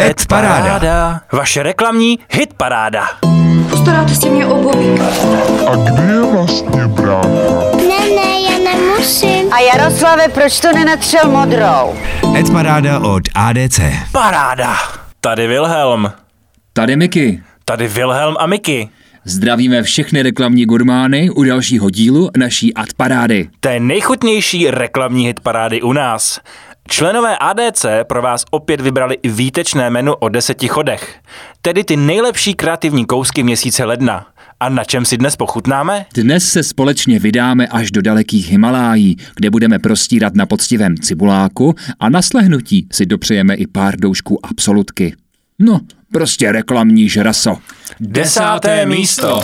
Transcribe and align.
Ed 0.00 0.26
Paráda. 0.28 1.20
Vaše 1.32 1.62
reklamní 1.62 2.18
hit 2.30 2.54
paráda. 2.54 3.04
Postaráte 3.70 4.14
si 4.14 4.30
mě 4.30 4.46
obojí. 4.46 5.00
A 5.66 5.76
kde 5.76 6.02
je 6.12 6.20
vlastně 6.32 6.86
brácha? 6.86 7.28
Ne, 7.76 8.00
ne, 8.16 8.40
já 8.50 8.58
nemusím. 8.74 9.52
A 9.52 9.60
Jaroslave, 9.60 10.28
proč 10.28 10.60
to 10.60 10.72
nenatřel 10.72 11.30
modrou? 11.30 11.94
Ed 12.38 12.50
Paráda 12.52 13.00
od 13.00 13.22
ADC. 13.34 13.80
Paráda. 14.12 14.76
Tady 15.20 15.46
Wilhelm. 15.46 16.12
Tady 16.72 16.96
Miky. 16.96 17.42
Tady 17.64 17.88
Wilhelm 17.88 18.36
a 18.38 18.46
Miky. 18.46 18.88
Zdravíme 19.24 19.82
všechny 19.82 20.22
reklamní 20.22 20.64
gurmány 20.66 21.30
u 21.30 21.42
dalšího 21.44 21.90
dílu 21.90 22.30
naší 22.36 22.74
Ad 22.74 22.88
Parády. 22.96 23.48
To 23.60 23.68
je 23.68 23.80
nejchutnější 23.80 24.70
reklamní 24.70 25.26
hit 25.26 25.40
parády 25.40 25.82
u 25.82 25.92
nás. 25.92 26.40
Členové 26.90 27.36
ADC 27.38 27.86
pro 28.08 28.22
vás 28.22 28.44
opět 28.50 28.80
vybrali 28.80 29.16
i 29.22 29.28
výtečné 29.28 29.90
menu 29.90 30.14
o 30.14 30.28
deseti 30.28 30.68
chodech, 30.68 31.20
tedy 31.62 31.84
ty 31.84 31.96
nejlepší 31.96 32.54
kreativní 32.54 33.06
kousky 33.06 33.42
měsíce 33.42 33.84
ledna. 33.84 34.26
A 34.60 34.68
na 34.68 34.84
čem 34.84 35.04
si 35.04 35.16
dnes 35.16 35.36
pochutnáme? 35.36 36.06
Dnes 36.14 36.52
se 36.52 36.62
společně 36.62 37.18
vydáme 37.18 37.66
až 37.66 37.90
do 37.90 38.02
dalekých 38.02 38.50
Himalájí, 38.50 39.16
kde 39.36 39.50
budeme 39.50 39.78
prostírat 39.78 40.34
na 40.34 40.46
poctivém 40.46 40.96
cibuláku 40.96 41.74
a 42.00 42.08
na 42.08 42.22
slehnutí 42.22 42.88
si 42.92 43.06
dopřejeme 43.06 43.54
i 43.54 43.66
pár 43.66 43.96
doušků 43.96 44.46
absolutky. 44.46 45.14
No, 45.58 45.80
prostě 46.12 46.52
reklamní 46.52 47.08
žraso. 47.08 47.56
Desáté 48.00 48.86
místo. 48.86 49.40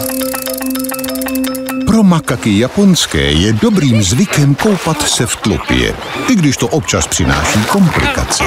Pro 1.95 2.03
makaky 2.03 2.59
japonské 2.59 3.33
je 3.33 3.53
dobrým 3.53 4.03
zvykem 4.03 4.55
koupat 4.55 5.09
se 5.09 5.27
v 5.27 5.37
tlupě, 5.37 5.95
i 6.29 6.35
když 6.35 6.57
to 6.57 6.69
občas 6.69 7.07
přináší 7.07 7.65
komplikace. 7.65 8.45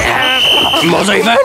Mozej 0.85 1.23
ven! 1.23 1.38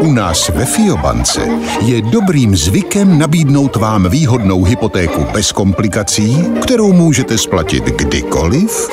U 0.00 0.12
nás 0.12 0.48
ve 0.48 0.64
Fiobance 0.64 1.48
je 1.80 2.02
dobrým 2.02 2.56
zvykem 2.56 3.18
nabídnout 3.18 3.76
vám 3.76 4.10
výhodnou 4.10 4.64
hypotéku 4.64 5.26
bez 5.32 5.52
komplikací, 5.52 6.44
kterou 6.62 6.92
můžete 6.92 7.38
splatit 7.38 7.84
kdykoliv 7.84 8.88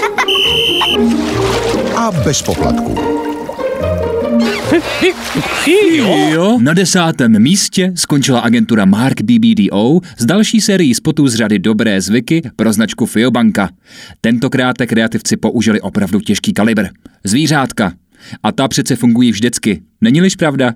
a 1.95 2.11
bez 2.11 2.41
poplatků. 2.41 3.18
Na 6.61 6.73
desátém 6.73 7.41
místě 7.41 7.91
skončila 7.95 8.39
agentura 8.39 8.85
Mark 8.85 9.21
BBDO 9.21 9.99
s 10.17 10.25
další 10.25 10.61
sérií 10.61 10.95
spotů 10.95 11.27
z 11.27 11.35
řady 11.35 11.59
Dobré 11.59 12.01
zvyky 12.01 12.41
pro 12.55 12.73
značku 12.73 13.05
Fiobanka. 13.05 13.69
Tentokrát 14.21 14.77
kreativci 14.77 15.37
použili 15.37 15.81
opravdu 15.81 16.19
těžký 16.19 16.53
kalibr. 16.53 16.85
Zvířátka. 17.23 17.93
A 18.43 18.51
ta 18.51 18.67
přece 18.67 18.95
fungují 18.95 19.31
vždycky. 19.31 19.81
Není-liž 20.01 20.35
pravda? 20.35 20.73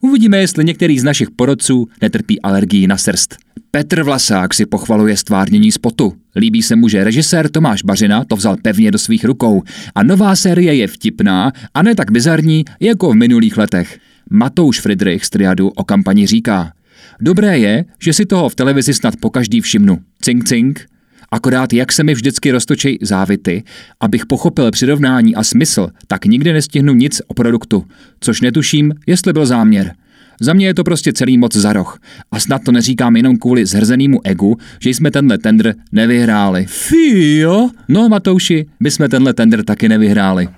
Uvidíme, 0.00 0.38
jestli 0.38 0.64
některý 0.64 0.98
z 0.98 1.04
našich 1.04 1.30
porodců 1.30 1.88
netrpí 2.02 2.40
alergii 2.40 2.86
na 2.86 2.96
srst. 2.96 3.36
Petr 3.70 4.02
Vlasák 4.02 4.54
si 4.54 4.66
pochvaluje 4.66 5.16
stvárnění 5.16 5.72
spotu. 5.72 6.12
Líbí 6.36 6.62
se 6.62 6.76
mu, 6.76 6.88
že 6.88 7.04
režisér 7.04 7.48
Tomáš 7.48 7.82
Bařina 7.82 8.24
to 8.24 8.36
vzal 8.36 8.56
pevně 8.62 8.90
do 8.90 8.98
svých 8.98 9.24
rukou 9.24 9.62
a 9.94 10.02
nová 10.02 10.36
série 10.36 10.74
je 10.74 10.86
vtipná 10.86 11.52
a 11.74 11.82
ne 11.82 11.94
tak 11.94 12.10
bizarní 12.10 12.64
jako 12.80 13.12
v 13.12 13.14
minulých 13.14 13.56
letech. 13.56 13.98
Matouš 14.30 14.80
Friedrich 14.80 15.24
z 15.24 15.30
Triadu 15.30 15.68
o 15.68 15.84
kampani 15.84 16.26
říká 16.26 16.72
Dobré 17.20 17.58
je, 17.58 17.84
že 18.00 18.12
si 18.12 18.26
toho 18.26 18.48
v 18.48 18.54
televizi 18.54 18.94
snad 18.94 19.16
pokaždý 19.16 19.60
všimnu. 19.60 19.98
Cink 20.22 20.44
cink. 20.44 20.86
Akorát 21.30 21.72
jak 21.72 21.92
se 21.92 22.04
mi 22.04 22.14
vždycky 22.14 22.50
roztočej 22.50 22.98
závity, 23.02 23.62
abych 24.00 24.26
pochopil 24.26 24.70
přirovnání 24.70 25.34
a 25.34 25.44
smysl, 25.44 25.88
tak 26.06 26.24
nikdy 26.24 26.52
nestihnu 26.52 26.94
nic 26.94 27.22
o 27.26 27.34
produktu, 27.34 27.84
což 28.20 28.40
netuším, 28.40 28.92
jestli 29.06 29.32
byl 29.32 29.46
záměr. 29.46 29.94
Za 30.40 30.52
mě 30.52 30.66
je 30.66 30.74
to 30.74 30.84
prostě 30.84 31.12
celý 31.12 31.38
moc 31.38 31.56
za 31.56 31.72
roh. 31.72 31.98
A 32.32 32.40
snad 32.40 32.62
to 32.64 32.72
neříkám 32.72 33.16
jenom 33.16 33.36
kvůli 33.36 33.66
zhrzenému 33.66 34.20
egu, 34.24 34.56
že 34.80 34.90
jsme 34.90 35.10
tenhle 35.10 35.38
tender 35.38 35.74
nevyhráli. 35.92 36.66
Fí, 36.66 37.38
jo? 37.38 37.68
No, 37.88 38.08
Matouši, 38.08 38.66
my 38.80 38.90
jsme 38.90 39.08
tenhle 39.08 39.34
tender 39.34 39.64
taky 39.64 39.88
nevyhráli. 39.88 40.48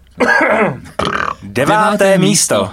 Deváté 1.43 2.19
místo. 2.19 2.71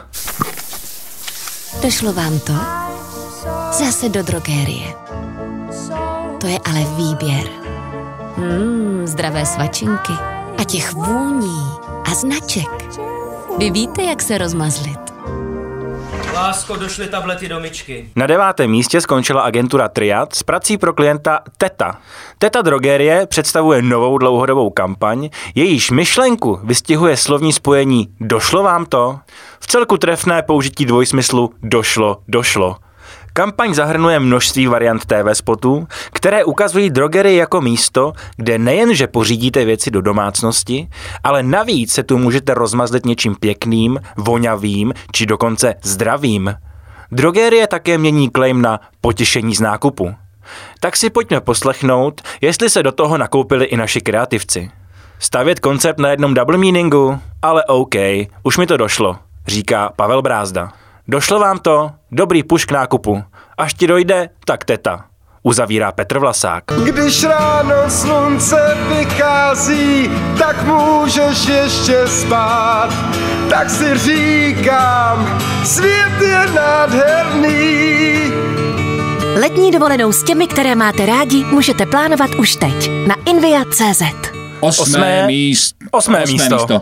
Došlo 1.83 2.13
vám 2.13 2.39
to? 2.39 2.53
Zase 3.71 4.09
do 4.09 4.23
drogérie. 4.23 4.87
To 6.41 6.47
je 6.47 6.59
ale 6.65 6.79
výběr. 6.97 7.43
Mmm, 8.37 9.07
zdravé 9.07 9.45
svačinky. 9.45 10.13
A 10.57 10.63
těch 10.63 10.93
vůní 10.93 11.61
a 12.11 12.15
značek. 12.15 12.85
Vy 13.59 13.71
víte, 13.71 14.03
jak 14.03 14.21
se 14.21 14.37
rozmazlit. 14.37 15.02
Lásko, 16.33 16.75
došly 16.75 17.07
tablety 17.07 17.49
do 17.49 17.59
myčky. 17.59 18.09
Na 18.15 18.27
devátém 18.27 18.71
místě 18.71 19.01
skončila 19.01 19.41
agentura 19.41 19.89
Triad 19.89 20.35
s 20.35 20.43
prací 20.43 20.77
pro 20.77 20.93
klienta 20.93 21.39
Teta. 21.57 21.99
Teta 22.37 22.61
Drogerie 22.61 23.27
představuje 23.27 23.81
novou 23.81 24.17
dlouhodobou 24.17 24.69
kampaň, 24.69 25.29
jejíž 25.55 25.91
myšlenku 25.91 26.59
vystihuje 26.63 27.17
slovní 27.17 27.53
spojení 27.53 28.07
Došlo 28.19 28.63
vám 28.63 28.85
to? 28.85 29.19
V 29.59 29.67
celku 29.67 29.97
trefné 29.97 30.41
použití 30.41 30.85
dvojsmyslu 30.85 31.53
Došlo, 31.63 32.17
došlo. 32.27 32.77
Kampaň 33.35 33.73
zahrnuje 33.73 34.19
množství 34.19 34.67
variant 34.67 35.05
TV 35.05 35.33
spotů, 35.33 35.87
které 36.13 36.43
ukazují 36.43 36.89
drogery 36.89 37.35
jako 37.35 37.61
místo, 37.61 38.13
kde 38.35 38.57
nejenže 38.57 39.07
pořídíte 39.07 39.65
věci 39.65 39.91
do 39.91 40.01
domácnosti, 40.01 40.87
ale 41.23 41.43
navíc 41.43 41.91
se 41.91 42.03
tu 42.03 42.17
můžete 42.17 42.53
rozmazlit 42.53 43.05
něčím 43.05 43.35
pěkným, 43.35 43.99
vonavým 44.17 44.93
či 45.11 45.25
dokonce 45.25 45.75
zdravým. 45.81 46.55
Drogerie 47.11 47.67
také 47.67 47.97
mění 47.97 48.29
claim 48.35 48.61
na 48.61 48.79
potěšení 49.01 49.55
z 49.55 49.61
nákupu. 49.61 50.15
Tak 50.79 50.97
si 50.97 51.09
pojďme 51.09 51.41
poslechnout, 51.41 52.21
jestli 52.41 52.69
se 52.69 52.83
do 52.83 52.91
toho 52.91 53.17
nakoupili 53.17 53.65
i 53.65 53.77
naši 53.77 54.01
kreativci. 54.01 54.71
Stavět 55.19 55.59
koncept 55.59 55.99
na 55.99 56.09
jednom 56.09 56.33
double 56.33 56.57
meaningu? 56.57 57.19
Ale 57.41 57.65
OK, 57.65 57.95
už 58.43 58.57
mi 58.57 58.67
to 58.67 58.77
došlo, 58.77 59.17
říká 59.47 59.89
Pavel 59.95 60.21
Brázda. 60.21 60.82
Došlo 61.07 61.39
vám 61.39 61.59
to? 61.59 61.91
Dobrý 62.11 62.43
puš 62.43 62.65
k 62.65 62.71
nákupu. 62.71 63.23
Až 63.57 63.73
ti 63.73 63.87
dojde, 63.87 64.29
tak 64.45 64.65
teta. 64.65 65.05
Uzavírá 65.43 65.91
Petr 65.91 66.19
Vlasák. 66.19 66.63
Když 66.83 67.23
ráno 67.23 67.75
slunce 67.89 68.77
vychází, 68.97 70.09
tak 70.39 70.63
můžeš 70.63 71.47
ještě 71.47 72.07
spát. 72.07 72.89
Tak 73.49 73.69
si 73.69 73.97
říkám, 73.97 75.39
svět 75.65 76.21
je 76.21 76.45
nádherný. 76.55 77.63
Letní 79.41 79.71
dovolenou 79.71 80.11
s 80.11 80.23
těmi, 80.23 80.47
které 80.47 80.75
máte 80.75 81.05
rádi, 81.05 81.43
můžete 81.43 81.85
plánovat 81.85 82.29
už 82.35 82.55
teď 82.55 82.89
na 83.07 83.15
invia.cz. 83.25 84.01
Osmé, 84.59 84.97
Osmé- 84.99 85.27
míst, 85.27 85.75
osmé 85.91 86.23
místo. 86.27 86.81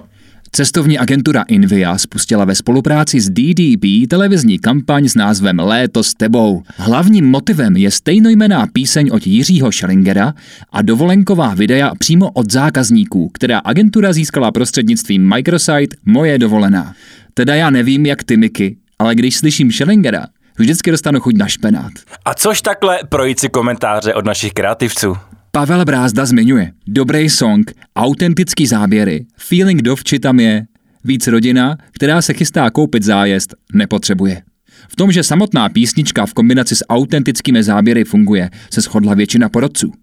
Cestovní 0.53 0.97
agentura 0.97 1.43
Invia 1.47 1.97
spustila 1.97 2.45
ve 2.45 2.55
spolupráci 2.55 3.21
s 3.21 3.29
DDB 3.29 4.09
televizní 4.09 4.59
kampaň 4.59 5.07
s 5.07 5.15
názvem 5.15 5.59
Léto 5.59 6.03
s 6.03 6.13
tebou. 6.13 6.63
Hlavním 6.77 7.25
motivem 7.25 7.77
je 7.77 7.91
stejnojmená 7.91 8.67
píseň 8.73 9.09
od 9.13 9.27
Jiřího 9.27 9.71
Schlingera 9.71 10.33
a 10.71 10.81
dovolenková 10.81 11.53
videa 11.53 11.91
přímo 11.99 12.31
od 12.31 12.51
zákazníků, 12.51 13.29
která 13.33 13.59
agentura 13.59 14.13
získala 14.13 14.51
prostřednictvím 14.51 15.29
microsite 15.35 15.95
Moje 16.05 16.39
dovolená. 16.39 16.93
Teda 17.33 17.55
já 17.55 17.69
nevím, 17.69 18.05
jak 18.05 18.23
ty 18.23 18.37
Miky, 18.37 18.77
ale 18.99 19.15
když 19.15 19.37
slyším 19.37 19.71
Schellingera, 19.71 20.25
vždycky 20.57 20.91
dostanu 20.91 21.19
chuť 21.19 21.37
na 21.37 21.47
špenát. 21.47 21.91
A 22.25 22.33
což 22.33 22.61
takhle 22.61 22.99
projít 23.09 23.39
si 23.39 23.49
komentáře 23.49 24.13
od 24.13 24.25
našich 24.25 24.53
kreativců. 24.53 25.15
Pavel 25.53 25.85
Brázda 25.85 26.25
zmiňuje 26.25 26.71
dobrý 26.87 27.29
song, 27.29 27.71
autentický 27.95 28.67
záběry, 28.67 29.25
feeling 29.37 29.81
dovči 29.81 30.19
tam 30.19 30.39
je, 30.39 30.65
víc 31.03 31.27
rodina, 31.27 31.77
která 31.91 32.21
se 32.21 32.33
chystá 32.33 32.69
koupit 32.69 33.03
zájezd, 33.03 33.53
nepotřebuje. 33.73 34.41
V 34.89 34.95
tom, 34.95 35.11
že 35.11 35.23
samotná 35.23 35.69
písnička 35.69 36.25
v 36.25 36.33
kombinaci 36.33 36.75
s 36.75 36.85
autentickými 36.89 37.63
záběry 37.63 38.03
funguje, 38.03 38.49
se 38.73 38.81
shodla 38.81 39.13
většina 39.13 39.49
porodců. 39.49 39.93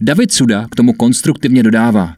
David 0.00 0.32
Suda 0.32 0.66
k 0.70 0.76
tomu 0.76 0.92
konstruktivně 0.92 1.62
dodává. 1.62 2.14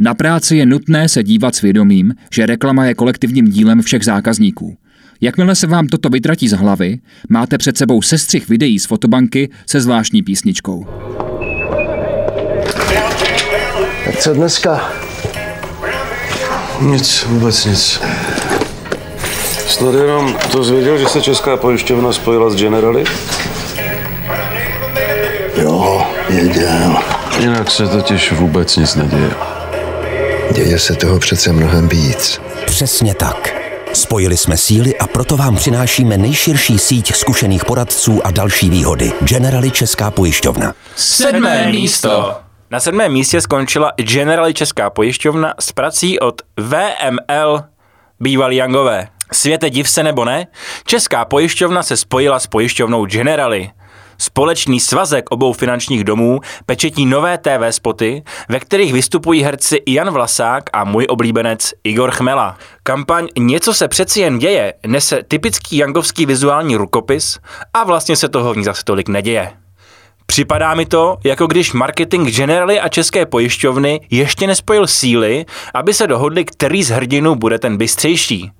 Na 0.00 0.14
práci 0.14 0.56
je 0.56 0.66
nutné 0.66 1.08
se 1.08 1.22
dívat 1.22 1.54
s 1.54 1.60
vědomím, 1.60 2.14
že 2.32 2.46
reklama 2.46 2.84
je 2.84 2.94
kolektivním 2.94 3.48
dílem 3.48 3.82
všech 3.82 4.04
zákazníků. 4.04 4.76
Jakmile 5.20 5.54
se 5.54 5.66
vám 5.66 5.86
toto 5.86 6.08
vytratí 6.08 6.48
z 6.48 6.52
hlavy, 6.52 6.98
máte 7.28 7.58
před 7.58 7.76
sebou 7.76 8.02
sestřih 8.02 8.48
videí 8.48 8.78
z 8.78 8.86
fotobanky 8.86 9.50
se 9.66 9.80
zvláštní 9.80 10.22
písničkou. 10.22 10.86
Tak 14.04 14.16
co 14.18 14.34
dneska? 14.34 14.92
Nic, 16.80 17.24
vůbec 17.28 17.64
nic. 17.64 18.00
Snad 19.68 19.94
jenom 19.94 20.38
to 20.52 20.64
zvěděl, 20.64 20.98
že 20.98 21.06
se 21.06 21.22
Česká 21.22 21.56
pojišťovna 21.56 22.12
spojila 22.12 22.50
s 22.50 22.56
Generali? 22.56 23.04
Jo, 25.56 26.06
věděl. 26.28 26.96
Jinak 27.40 27.70
se 27.70 27.88
totiž 27.88 28.32
vůbec 28.32 28.76
nic 28.76 28.94
neděje. 28.94 29.30
Děje 30.52 30.78
se 30.78 30.94
toho 30.94 31.18
přece 31.18 31.52
mnohem 31.52 31.88
víc. 31.88 32.40
Přesně 32.66 33.14
tak. 33.14 33.54
Spojili 33.92 34.36
jsme 34.36 34.56
síly 34.56 34.98
a 34.98 35.06
proto 35.06 35.36
vám 35.36 35.56
přinášíme 35.56 36.18
nejširší 36.18 36.78
síť 36.78 37.14
zkušených 37.14 37.64
poradců 37.64 38.26
a 38.26 38.30
další 38.30 38.70
výhody. 38.70 39.12
Generali 39.20 39.70
Česká 39.70 40.10
pojišťovna. 40.10 40.72
Sedmé 40.96 41.66
místo. 41.70 42.34
Na 42.72 42.80
sedmém 42.80 43.12
místě 43.12 43.40
skončila 43.40 43.92
Generali 43.96 44.54
Česká 44.54 44.90
pojišťovna 44.90 45.54
s 45.60 45.72
prací 45.72 46.20
od 46.20 46.42
VML 46.56 47.60
bývalý 48.20 48.56
Youngové. 48.56 49.08
Světe 49.32 49.70
div 49.70 49.90
se 49.90 50.02
nebo 50.02 50.24
ne, 50.24 50.46
Česká 50.84 51.24
pojišťovna 51.24 51.82
se 51.82 51.96
spojila 51.96 52.38
s 52.38 52.46
pojišťovnou 52.46 53.06
Generali. 53.06 53.70
Společný 54.18 54.80
svazek 54.80 55.30
obou 55.30 55.52
finančních 55.52 56.04
domů 56.04 56.40
pečetí 56.66 57.06
nové 57.06 57.38
TV 57.38 57.70
spoty, 57.70 58.22
ve 58.48 58.60
kterých 58.60 58.92
vystupují 58.92 59.42
herci 59.42 59.82
Jan 59.88 60.10
Vlasák 60.10 60.64
a 60.72 60.84
můj 60.84 61.06
oblíbenec 61.08 61.72
Igor 61.84 62.10
Chmela. 62.10 62.58
Kampaň 62.82 63.28
Něco 63.38 63.74
se 63.74 63.88
přeci 63.88 64.20
jen 64.20 64.38
děje 64.38 64.74
nese 64.86 65.22
typický 65.22 65.76
jangovský 65.76 66.26
vizuální 66.26 66.76
rukopis 66.76 67.38
a 67.74 67.84
vlastně 67.84 68.16
se 68.16 68.28
toho 68.28 68.54
v 68.54 68.56
ní 68.56 68.64
zase 68.64 68.84
tolik 68.84 69.08
neděje. 69.08 69.52
Připadá 70.30 70.74
mi 70.74 70.86
to, 70.86 71.16
jako 71.24 71.46
když 71.46 71.72
marketing 71.72 72.28
Generali 72.28 72.80
a 72.80 72.88
České 72.88 73.26
pojišťovny 73.26 74.00
ještě 74.10 74.46
nespojil 74.46 74.86
síly, 74.86 75.46
aby 75.74 75.94
se 75.94 76.06
dohodli, 76.06 76.44
který 76.44 76.82
z 76.82 76.90
hrdinů 76.90 77.34
bude 77.34 77.58
ten 77.58 77.76
bystřejší. 77.76 78.50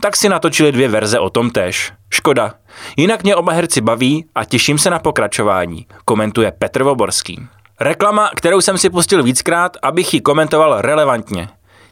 Tak 0.00 0.16
si 0.16 0.28
natočili 0.28 0.72
dvě 0.72 0.88
verze 0.88 1.18
o 1.18 1.30
tom 1.30 1.50
též. 1.50 1.92
Škoda. 2.10 2.54
Jinak 2.96 3.22
mě 3.22 3.36
oba 3.36 3.52
herci 3.52 3.80
baví 3.80 4.24
a 4.34 4.44
těším 4.44 4.78
se 4.78 4.90
na 4.90 4.98
pokračování, 4.98 5.86
komentuje 6.04 6.52
Petr 6.58 6.82
Voborský. 6.82 7.40
Reklama, 7.80 8.30
kterou 8.36 8.60
jsem 8.60 8.78
si 8.78 8.90
pustil 8.90 9.22
víckrát, 9.22 9.76
abych 9.82 10.14
ji 10.14 10.20
komentoval 10.20 10.80
relevantně. 10.80 11.48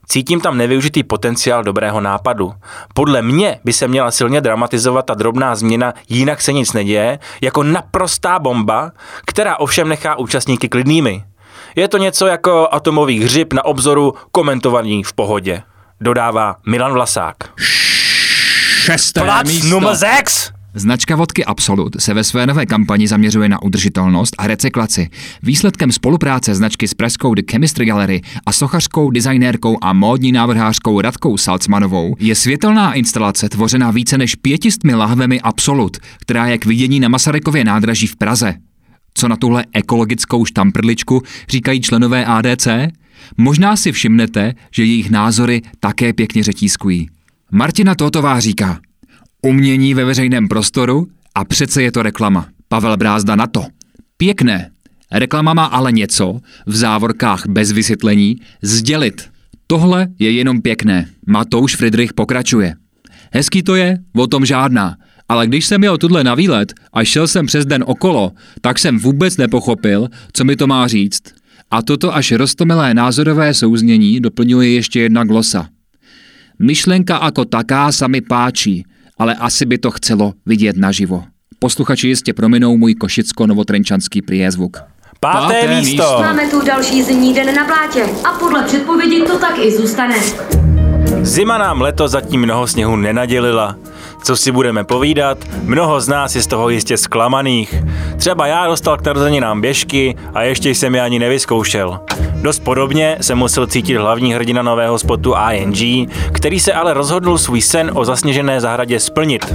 Cítím 0.09 0.41
tam 0.41 0.57
nevyužitý 0.57 1.03
potenciál 1.03 1.63
dobrého 1.63 2.01
nápadu. 2.01 2.53
Podle 2.95 3.23
mě 3.23 3.61
by 3.65 3.73
se 3.73 3.89
měla 3.89 4.11
silně 4.11 4.41
dramatizovat 4.41 5.07
ta 5.07 5.15
drobná 5.15 5.55
změna, 5.55 5.95
jinak 6.09 6.43
se 6.43 6.53
nic 6.53 6.73
neděje, 6.73 7.19
jako 7.41 7.63
naprostá 7.63 8.39
bomba, 8.39 8.93
která 9.27 9.57
ovšem 9.57 9.89
nechá 9.89 10.19
účastníky 10.19 10.69
klidnými. 10.69 11.25
Je 11.77 11.89
to 11.89 11.99
něco 11.99 12.27
jako 12.27 12.69
atomový 12.71 13.21
hřib 13.21 13.53
na 13.53 13.65
obzoru 13.65 14.15
komentovaný 14.33 15.03
v 15.05 15.13
pohodě. 15.13 15.63
Dodává 16.01 16.57
Milan 16.67 16.93
Vlasák. 16.93 17.37
Šesté 18.85 19.21
Plac 19.21 19.47
místo. 19.47 19.69
Nummer 19.69 19.97
6! 19.97 20.54
Značka 20.77 21.17
vodky 21.17 21.45
Absolut 21.45 21.97
se 21.99 22.15
ve 22.15 22.25
své 22.25 22.47
nové 22.47 22.67
kampani 22.67 23.09
zaměřuje 23.09 23.49
na 23.49 23.63
udržitelnost 23.63 24.35
a 24.39 24.47
recyklaci. 24.47 25.09
Výsledkem 25.43 25.93
spolupráce 25.93 26.55
značky 26.55 26.89
s 26.89 26.95
Preskou 26.95 27.35
The 27.35 27.43
Chemistry 27.51 27.87
Gallery 27.87 28.21
a 28.47 28.53
sochařkou, 28.53 29.11
designérkou 29.11 29.79
a 29.83 29.93
módní 29.93 30.33
návrhářkou 30.33 31.01
Radkou 31.01 31.37
Salcmanovou 31.37 32.17
je 32.19 32.35
světelná 32.35 32.95
instalace 32.95 33.49
tvořená 33.49 33.91
více 33.91 34.19
než 34.19 34.35
pětistmi 34.35 34.95
lahvemi 34.95 35.41
Absolut, 35.41 35.97
která 36.21 36.47
je 36.47 36.59
k 36.59 36.67
vidění 36.67 37.01
na 37.01 37.09
Masarykově 37.09 37.65
nádraží 37.65 38.07
v 38.07 38.17
Praze. 38.17 38.55
Co 39.15 39.29
na 39.29 39.37
tuhle 39.37 39.65
ekologickou 39.73 40.45
štamprdličku 40.45 41.23
říkají 41.49 41.81
členové 41.81 42.25
ADC? 42.25 42.69
Možná 43.37 43.77
si 43.77 43.93
všimnete, 43.93 44.55
že 44.71 44.85
jejich 44.85 45.11
názory 45.11 45.63
také 45.81 46.13
pěkně 46.13 46.43
řetízkují. 46.43 47.09
Martina 47.51 47.95
Totová 47.95 48.41
říká, 48.41 48.81
umění 49.45 49.95
ve 49.95 50.05
veřejném 50.05 50.49
prostoru 50.49 51.07
a 51.35 51.45
přece 51.45 51.83
je 51.83 51.93
to 51.93 52.03
reklama. 52.03 52.49
Pavel 52.69 52.97
Brázda 52.97 53.37
na 53.37 53.47
to. 53.47 53.67
Pěkné. 54.17 54.71
Reklama 55.13 55.55
má 55.55 55.65
ale 55.65 55.93
něco, 55.93 56.41
v 56.67 56.77
závorkách 56.77 57.47
bez 57.47 57.73
vysvětlení, 57.73 58.37
sdělit. 58.63 59.29
Tohle 59.67 60.09
je 60.19 60.31
jenom 60.31 60.63
pěkné. 60.63 61.07
Matouš 61.27 61.77
Friedrich 61.77 62.13
pokračuje. 62.13 62.75
Hezký 63.33 63.63
to 63.63 63.75
je, 63.75 63.99
o 64.17 64.27
tom 64.27 64.47
žádná. 64.47 64.97
Ale 65.29 65.47
když 65.47 65.67
jsem 65.67 65.85
jel 65.85 65.99
tuhle 65.99 66.25
na 66.25 66.35
výlet 66.35 66.73
a 66.93 67.05
šel 67.05 67.29
jsem 67.29 67.47
přes 67.47 67.67
den 67.67 67.85
okolo, 67.87 68.33
tak 68.61 68.79
jsem 68.79 68.99
vůbec 68.99 69.37
nepochopil, 69.37 70.09
co 70.33 70.45
mi 70.45 70.57
to 70.57 70.67
má 70.67 70.89
říct. 70.89 71.23
A 71.71 71.83
toto 71.83 72.15
až 72.15 72.33
roztomilé 72.33 72.95
názorové 72.95 73.55
souznění 73.55 74.21
doplňuje 74.21 74.69
ještě 74.71 75.01
jedna 75.01 75.25
glosa. 75.25 75.69
Myšlenka 76.59 77.21
jako 77.25 77.45
taká 77.45 77.93
sa 77.93 78.07
mi 78.07 78.21
páčí, 78.21 78.85
ale 79.19 79.35
asi 79.35 79.67
by 79.67 79.79
to 79.79 79.91
chcelo 79.91 80.33
vidět 80.47 80.77
naživo. 80.77 81.25
Posluchači 81.59 82.09
jistě 82.09 82.33
prominou 82.33 82.77
můj 82.77 82.95
košicko-novotrenčanský 82.95 84.23
priezvuk. 84.23 84.77
Páté, 85.21 85.81
místo. 85.81 86.17
Máme 86.21 86.49
tu 86.49 86.67
další 86.67 87.03
zimní 87.03 87.35
den 87.35 87.55
na 87.55 87.65
blátě 87.65 88.05
a 88.25 88.39
podle 88.39 88.63
předpovědi 88.65 89.23
to 89.23 89.39
tak 89.39 89.59
i 89.59 89.73
zůstane. 89.73 90.17
Zima 91.23 91.59
nám 91.59 91.81
leto 91.81 92.09
zatím 92.09 92.41
mnoho 92.41 92.67
sněhu 92.67 92.97
nenadělila. 92.97 93.77
Co 94.25 94.37
si 94.37 94.53
budeme 94.53 94.85
povídat, 94.85 95.39
mnoho 95.63 96.01
z 96.01 96.09
nás 96.09 96.35
je 96.35 96.43
z 96.43 96.47
toho 96.47 96.69
jistě 96.69 96.97
zklamaných. 96.97 97.75
Třeba 98.17 98.47
já 98.47 98.67
dostal 98.67 98.97
k 98.97 99.07
narozeninám 99.07 99.61
běžky 99.61 100.17
a 100.35 100.43
ještě 100.43 100.71
jsem 100.71 100.95
je 100.95 101.01
ani 101.01 101.19
nevyzkoušel. 101.19 102.01
Dost 102.43 102.59
podobně 102.59 103.17
se 103.21 103.35
musel 103.35 103.67
cítit 103.67 103.97
hlavní 103.97 104.35
hrdina 104.35 104.63
nového 104.63 104.99
spotu 104.99 105.35
ING, 105.53 106.11
který 106.33 106.61
se 106.61 106.73
ale 106.73 106.95
rozhodl 106.95 107.39
svůj 107.39 107.61
sen 107.61 107.91
o 107.95 108.05
zasněžené 108.05 108.61
zahradě 108.61 109.01
splnit. 109.01 109.55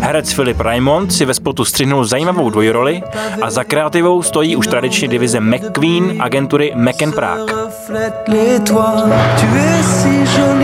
Herec 0.00 0.32
Filip 0.32 0.60
Raimond 0.60 1.12
si 1.12 1.24
ve 1.24 1.34
spotu 1.34 1.64
střihnul 1.64 2.04
zajímavou 2.04 2.50
dvojroli 2.50 3.02
a 3.42 3.50
za 3.50 3.64
kreativou 3.64 4.22
stojí 4.22 4.56
už 4.56 4.66
tradičně 4.66 5.08
divize 5.08 5.40
McQueen 5.40 6.22
agentury 6.22 6.72
McCann 6.74 7.12
Prague. 7.12 7.54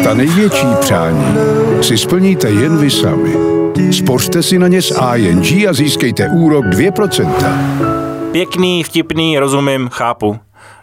Ta 0.04 0.14
největší 0.14 0.66
přání 0.80 1.36
si 1.80 1.98
splníte 1.98 2.50
jen 2.50 2.76
vy 2.76 2.90
sami. 2.90 3.36
Spořte 3.92 4.42
si 4.42 4.58
na 4.58 4.68
ně 4.68 4.82
s 4.82 5.00
ING 5.16 5.68
a 5.68 5.72
získejte 5.72 6.28
úrok 6.28 6.64
2%. 6.64 8.30
Pěkný, 8.32 8.82
vtipný, 8.82 9.38
rozumím, 9.38 9.88
chápu. 9.88 10.38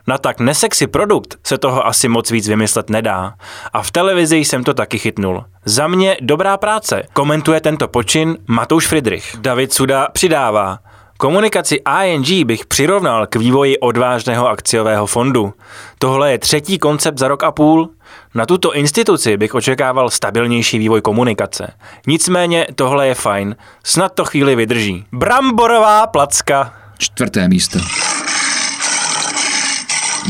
Na 0.08 0.18
tak 0.18 0.40
nesexy 0.40 0.88
produkt 0.88 1.38
se 1.44 1.58
toho 1.58 1.88
asi 1.88 2.08
moc 2.08 2.32
víc 2.32 2.48
vymyslet 2.48 2.90
nedá. 2.90 3.34
A 3.74 3.84
v 3.84 3.92
televizi 3.92 4.38
jsem 4.38 4.64
to 4.64 4.74
taky 4.74 4.98
chytnul. 5.00 5.44
Za 5.68 5.88
mě 5.88 6.18
dobrá 6.22 6.58
práce. 6.58 7.04
Komentuje 7.14 7.62
tento 7.62 7.88
počin 7.88 8.38
Matouš 8.48 8.88
Friedrich. 8.88 9.36
David 9.40 9.74
Suda 9.74 10.08
přidává. 10.14 10.80
Komunikaci 11.18 11.82
ING 12.04 12.48
bych 12.48 12.66
přirovnal 12.66 13.28
k 13.28 13.36
vývoji 13.36 13.78
odvážného 13.78 14.48
akciového 14.48 15.08
fondu. 15.08 15.54
Tohle 16.00 16.32
je 16.32 16.38
třetí 16.38 16.80
koncept 16.80 17.18
za 17.18 17.28
rok 17.28 17.44
a 17.44 17.52
půl. 17.52 17.90
Na 18.36 18.46
tuto 18.46 18.74
instituci 18.74 19.38
bych 19.38 19.56
očekával 19.56 20.10
stabilnější 20.10 20.78
vývoj 20.78 21.02
komunikace. 21.02 21.74
Nicméně 22.08 22.68
tohle 22.76 23.08
je 23.08 23.16
fajn. 23.16 23.56
Snad 23.84 24.14
to 24.14 24.26
chvíli 24.26 24.56
vydrží. 24.56 25.06
Bramborová 25.12 26.08
placka. 26.08 26.74
Čtvrté 26.98 27.48
místo. 27.48 27.80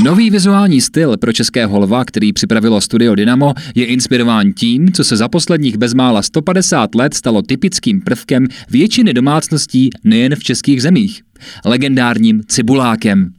Nový 0.03 0.29
vizuální 0.29 0.81
styl 0.81 1.17
pro 1.17 1.33
českého 1.33 1.79
lva, 1.79 2.05
který 2.05 2.33
připravilo 2.33 2.81
studio 2.81 3.15
Dynamo, 3.15 3.53
je 3.75 3.85
inspirován 3.85 4.53
tím, 4.53 4.91
co 4.91 5.03
se 5.03 5.17
za 5.17 5.27
posledních 5.27 5.77
bezmála 5.77 6.21
150 6.21 6.95
let 6.95 7.13
stalo 7.13 7.41
typickým 7.41 8.01
prvkem 8.01 8.47
většiny 8.69 9.13
domácností 9.13 9.89
nejen 10.03 10.35
v 10.35 10.43
českých 10.43 10.81
zemích. 10.81 11.21
Legendárním 11.65 12.41
cibulákem. 12.47 13.33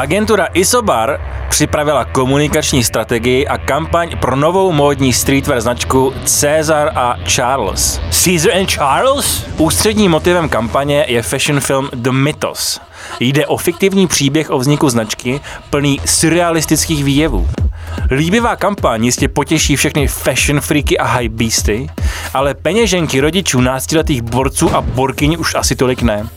Agentura 0.00 0.46
Isobar 0.54 1.20
připravila 1.48 2.04
komunikační 2.04 2.84
strategii 2.84 3.46
a 3.46 3.58
kampaň 3.58 4.18
pro 4.20 4.36
novou 4.36 4.72
módní 4.72 5.12
streetwear 5.12 5.60
značku 5.60 6.12
Caesar 6.40 6.90
a 6.94 7.16
Charles. 7.24 8.00
Caesar 8.24 8.52
and 8.52 8.66
Charles? 8.66 9.46
Ústředním 9.58 10.10
motivem 10.10 10.48
kampaně 10.48 11.04
je 11.08 11.22
fashion 11.22 11.60
film 11.60 11.88
The 11.92 12.10
Mythos. 12.10 12.80
Jde 13.20 13.46
o 13.46 13.56
fiktivní 13.56 14.06
příběh 14.06 14.50
o 14.50 14.58
vzniku 14.58 14.88
značky 14.88 15.40
plný 15.70 16.00
surrealistických 16.04 17.04
výjevů. 17.04 17.48
Líbivá 18.10 18.56
kampaň 18.56 19.04
jistě 19.04 19.28
potěší 19.28 19.76
všechny 19.76 20.06
fashion 20.06 20.60
freaky 20.60 20.98
a 20.98 21.06
hype 21.06 21.34
beasty, 21.34 21.90
ale 22.34 22.54
peněženky 22.54 23.20
rodičů 23.20 23.60
náctiletých 23.60 24.22
borců 24.22 24.76
a 24.76 24.80
borkyň 24.80 25.36
už 25.38 25.54
asi 25.54 25.76
tolik 25.76 26.02
ne. 26.02 26.28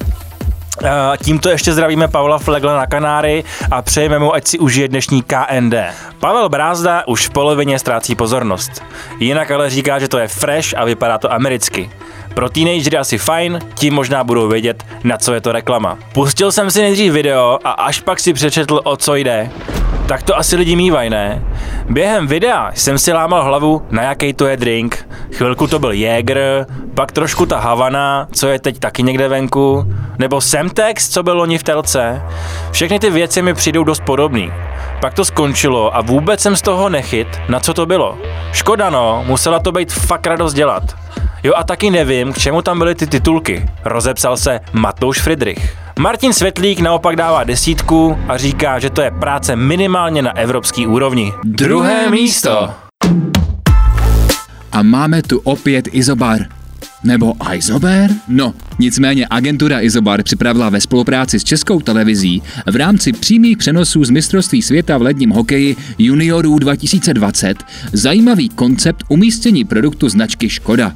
Tímto 1.24 1.50
ještě 1.50 1.74
zdravíme 1.74 2.08
Pavla 2.08 2.38
Flegla 2.40 2.78
na 2.78 2.86
Kanáry 2.86 3.44
a 3.72 3.82
přejeme 3.82 4.20
mu, 4.20 4.34
ať 4.34 4.48
si 4.48 4.60
užije 4.60 4.88
dnešní 4.88 5.24
KND. 5.24 5.74
Pavel 6.20 6.50
Brázda 6.50 7.08
už 7.08 7.28
v 7.28 7.30
polovině 7.30 7.80
ztrácí 7.80 8.16
pozornost. 8.16 8.84
Jinak 9.20 9.52
ale 9.52 9.70
říká, 9.70 10.00
že 10.00 10.08
to 10.08 10.18
je 10.18 10.28
fresh 10.28 10.74
a 10.78 10.86
vypadá 10.86 11.18
to 11.18 11.34
americky. 11.34 11.92
Pro 12.34 12.50
teenagery 12.50 12.98
asi 12.98 13.18
fajn, 13.18 13.60
tím 13.76 13.94
možná 13.94 14.24
budou 14.24 14.48
vědět, 14.48 14.84
na 15.04 15.18
co 15.18 15.34
je 15.34 15.42
to 15.42 15.52
reklama. 15.52 15.98
Pustil 16.14 16.52
jsem 16.52 16.72
si 16.72 16.82
nejdřív 16.82 17.14
video 17.14 17.60
a 17.64 17.72
až 17.72 18.00
pak 18.00 18.20
si 18.20 18.34
přečetl, 18.34 18.82
o 18.84 18.98
co 18.98 19.16
jde. 19.16 19.50
Tak 20.06 20.24
to 20.24 20.38
asi 20.38 20.56
lidi 20.56 20.76
mývají, 20.76 21.10
ne? 21.10 21.44
Během 21.90 22.28
videa 22.28 22.72
jsem 22.76 22.98
si 22.98 23.14
lámal 23.14 23.44
hlavu, 23.44 23.82
na 23.90 24.04
jaký 24.04 24.34
to 24.34 24.48
je 24.48 24.58
drink. 24.58 25.10
Chvilku 25.32 25.68
to 25.68 25.80
byl 25.80 25.92
Jäger, 25.92 26.66
pak 26.96 27.12
trošku 27.12 27.46
ta 27.46 27.60
Havana, 27.60 28.28
co 28.32 28.48
je 28.48 28.60
teď 28.60 28.80
taky 28.80 29.04
někde 29.04 29.28
venku, 29.28 29.86
nebo 30.20 30.42
Semtex, 30.42 31.10
co 31.10 31.24
byl 31.24 31.38
loni 31.38 31.58
v 31.58 31.64
telce. 31.64 32.22
Všechny 32.72 33.00
ty 33.00 33.10
věci 33.10 33.42
mi 33.42 33.54
přijdou 33.54 33.84
dost 33.84 34.04
podobný. 34.04 34.54
Pak 35.02 35.14
to 35.14 35.26
skončilo 35.26 35.96
a 35.96 36.02
vůbec 36.02 36.40
jsem 36.42 36.56
z 36.56 36.62
toho 36.62 36.90
nechyt, 36.90 37.28
na 37.50 37.60
co 37.60 37.74
to 37.74 37.86
bylo. 37.86 38.18
Škoda 38.52 38.90
no, 38.90 39.24
musela 39.28 39.60
to 39.60 39.72
být 39.72 39.94
fakt 39.94 40.28
radost 40.28 40.54
dělat. 40.54 40.84
Jo 41.46 41.54
a 41.56 41.64
taky 41.64 41.92
nevím, 41.92 42.34
k 42.34 42.38
čemu 42.38 42.62
tam 42.62 42.78
byly 42.78 42.96
ty 42.96 43.08
titulky. 43.08 43.66
Rozepsal 43.86 44.38
se 44.38 44.60
Matouš 44.74 45.22
Friedrich. 45.22 45.78
Martin 46.00 46.34
Svetlík 46.34 46.80
naopak 46.80 47.16
dává 47.16 47.44
desítku 47.44 48.18
a 48.28 48.38
říká, 48.38 48.80
že 48.80 48.90
to 48.90 49.02
je 49.02 49.12
práce 49.12 49.56
minimálně 49.56 50.22
na 50.22 50.38
evropský 50.38 50.88
úrovni. 50.88 51.34
Druhé 51.44 52.10
místo. 52.10 52.70
A 54.72 54.84
máme 54.84 55.22
tu 55.22 55.40
opět 55.40 55.88
Izobar. 55.92 56.40
Nebo 57.04 57.34
Izobar? 57.54 58.10
No, 58.28 58.54
nicméně 58.80 59.28
agentura 59.30 59.82
Izobar 59.82 60.24
připravila 60.24 60.70
ve 60.70 60.82
spolupráci 60.82 61.40
s 61.40 61.44
Českou 61.44 61.82
televizí 61.82 62.44
v 62.72 62.76
rámci 62.76 63.14
přímých 63.14 63.58
přenosů 63.58 64.06
z 64.06 64.10
mistrovství 64.10 64.62
světa 64.62 64.98
v 64.98 65.02
ledním 65.02 65.30
hokeji 65.30 65.76
juniorů 65.98 66.60
2020 66.60 67.64
zajímavý 67.94 68.50
koncept 68.50 69.04
umístění 69.08 69.64
produktu 69.64 70.10
značky 70.10 70.50
Škoda. 70.50 70.94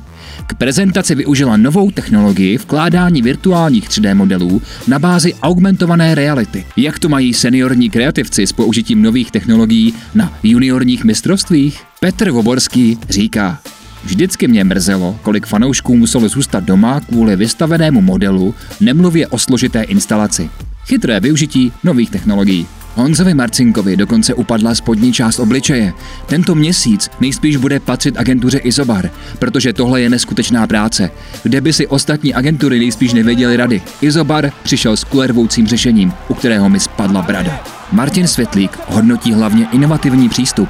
K 0.47 0.53
prezentaci 0.53 1.15
využila 1.15 1.57
novou 1.57 1.91
technologii 1.91 2.57
vkládání 2.57 3.21
virtuálních 3.21 3.89
3D 3.89 4.15
modelů 4.15 4.61
na 4.87 4.99
bázi 4.99 5.33
augmentované 5.33 6.15
reality. 6.15 6.65
Jak 6.77 6.99
to 6.99 7.09
mají 7.09 7.33
seniorní 7.33 7.89
kreativci 7.89 8.47
s 8.47 8.53
použitím 8.53 9.01
nových 9.01 9.31
technologií 9.31 9.93
na 10.15 10.33
juniorních 10.43 11.03
mistrovstvích? 11.03 11.81
Petr 11.99 12.31
Voborský 12.31 12.97
říká, 13.09 13.59
Vždycky 14.03 14.47
mě 14.47 14.63
mrzelo, 14.63 15.19
kolik 15.21 15.45
fanoušků 15.45 15.97
muselo 15.97 16.29
zůstat 16.29 16.63
doma 16.63 16.99
kvůli 16.99 17.35
vystavenému 17.35 18.01
modelu, 18.01 18.55
nemluvě 18.79 19.27
o 19.27 19.37
složité 19.37 19.83
instalaci. 19.83 20.49
Chytré 20.85 21.19
využití 21.19 21.73
nových 21.83 22.09
technologií. 22.09 22.67
Honzovi 22.97 23.33
Marcinkovi 23.33 23.97
dokonce 23.97 24.33
upadla 24.33 24.75
spodní 24.75 25.13
část 25.13 25.39
obličeje. 25.39 25.93
Tento 26.25 26.55
měsíc 26.55 27.09
nejspíš 27.19 27.57
bude 27.57 27.79
patřit 27.79 28.17
agentuře 28.17 28.57
Izobar, 28.57 29.09
protože 29.39 29.73
tohle 29.73 30.01
je 30.01 30.09
neskutečná 30.09 30.67
práce. 30.67 31.11
Kde 31.43 31.61
by 31.61 31.73
si 31.73 31.87
ostatní 31.87 32.33
agentury 32.33 32.79
nejspíš 32.79 33.13
nevěděli 33.13 33.57
rady. 33.57 33.81
Izobar 34.01 34.51
přišel 34.63 34.97
s 34.97 35.03
kulervoucím 35.03 35.67
řešením, 35.67 36.13
u 36.27 36.33
kterého 36.33 36.69
mi 36.69 36.79
spadla 36.79 37.21
brada. 37.21 37.63
Martin 37.91 38.27
Světlík 38.27 38.79
hodnotí 38.87 39.33
hlavně 39.33 39.67
inovativní 39.71 40.29
přístup. 40.29 40.69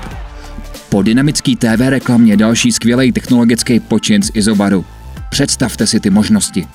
Po 0.90 1.02
dynamický 1.02 1.56
TV 1.56 1.80
reklamě 1.80 2.38
další 2.38 2.72
skvělý 2.72 3.12
technologický 3.12 3.80
počin 3.80 4.24
z 4.24 4.32
Izobaru. 4.34 4.86
Představte 5.30 5.88
si 5.88 6.00
ty 6.00 6.10
možnosti. 6.10 6.68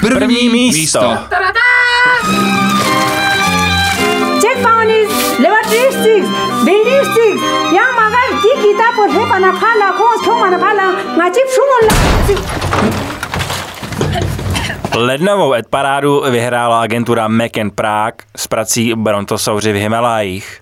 První 0.00 0.48
místo. 0.48 1.16
Check 1.28 2.59
Shumon, 11.54 11.84
Lednovou 14.94 15.54
Edparádu 15.54 16.22
vyhrála 16.30 16.80
agentura 16.80 17.28
Mac 17.28 17.52
Prague 17.74 18.26
s 18.36 18.46
prací 18.46 18.94
Brontosauři 18.94 19.72
v 19.72 19.76
Himalajích. 19.76 20.60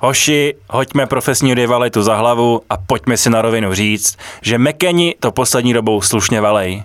Hoši, 0.00 0.54
hoďme 0.70 1.06
profesní 1.06 1.54
rivalitu 1.54 2.02
za 2.02 2.16
hlavu 2.16 2.62
a 2.70 2.76
pojďme 2.76 3.16
si 3.16 3.30
na 3.30 3.42
rovinu 3.42 3.74
říct, 3.74 4.16
že 4.42 4.58
Mekeni 4.58 5.14
to 5.20 5.32
poslední 5.32 5.72
dobou 5.72 6.00
slušně 6.00 6.40
valej. 6.40 6.82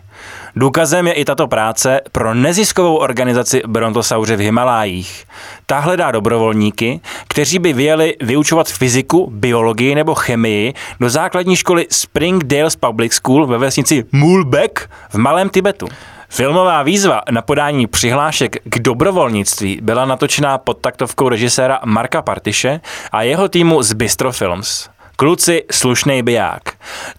Důkazem 0.56 1.08
je 1.08 1.14
i 1.14 1.26
tato 1.26 1.48
práce 1.48 2.02
pro 2.12 2.34
neziskovou 2.34 2.96
organizaci 2.96 3.62
Brontosauři 3.68 4.36
v 4.36 4.40
Himalájích. 4.40 5.26
Ta 5.66 5.80
hledá 5.80 6.12
dobrovolníky, 6.12 7.02
kteří 7.28 7.60
by 7.60 7.74
vyjeli 7.74 8.16
vyučovat 8.22 8.68
fyziku, 8.68 9.30
biologii 9.32 9.96
nebo 9.96 10.16
chemii 10.16 10.74
do 11.00 11.10
základní 11.10 11.56
školy 11.56 11.88
Springdales 11.90 12.76
Public 12.76 13.14
School 13.14 13.48
ve 13.48 13.58
vesnici 13.58 14.06
Mulbeck 14.12 14.90
v 15.10 15.16
Malém 15.16 15.50
Tibetu. 15.50 15.88
Filmová 16.30 16.84
výzva 16.84 17.22
na 17.32 17.42
podání 17.42 17.88
přihlášek 17.88 18.58
k 18.64 18.80
dobrovolnictví 18.80 19.80
byla 19.82 20.06
natočená 20.06 20.58
pod 20.58 20.82
taktovkou 20.82 21.30
režiséra 21.30 21.80
Marka 21.86 22.22
Partiše 22.22 22.82
a 23.12 23.22
jeho 23.22 23.50
týmu 23.50 23.84
z 23.84 23.94
Bistro 23.94 24.32
Films. 24.32 24.90
Kluci, 25.16 25.64
slušnej 25.72 26.24
biják. 26.24 26.62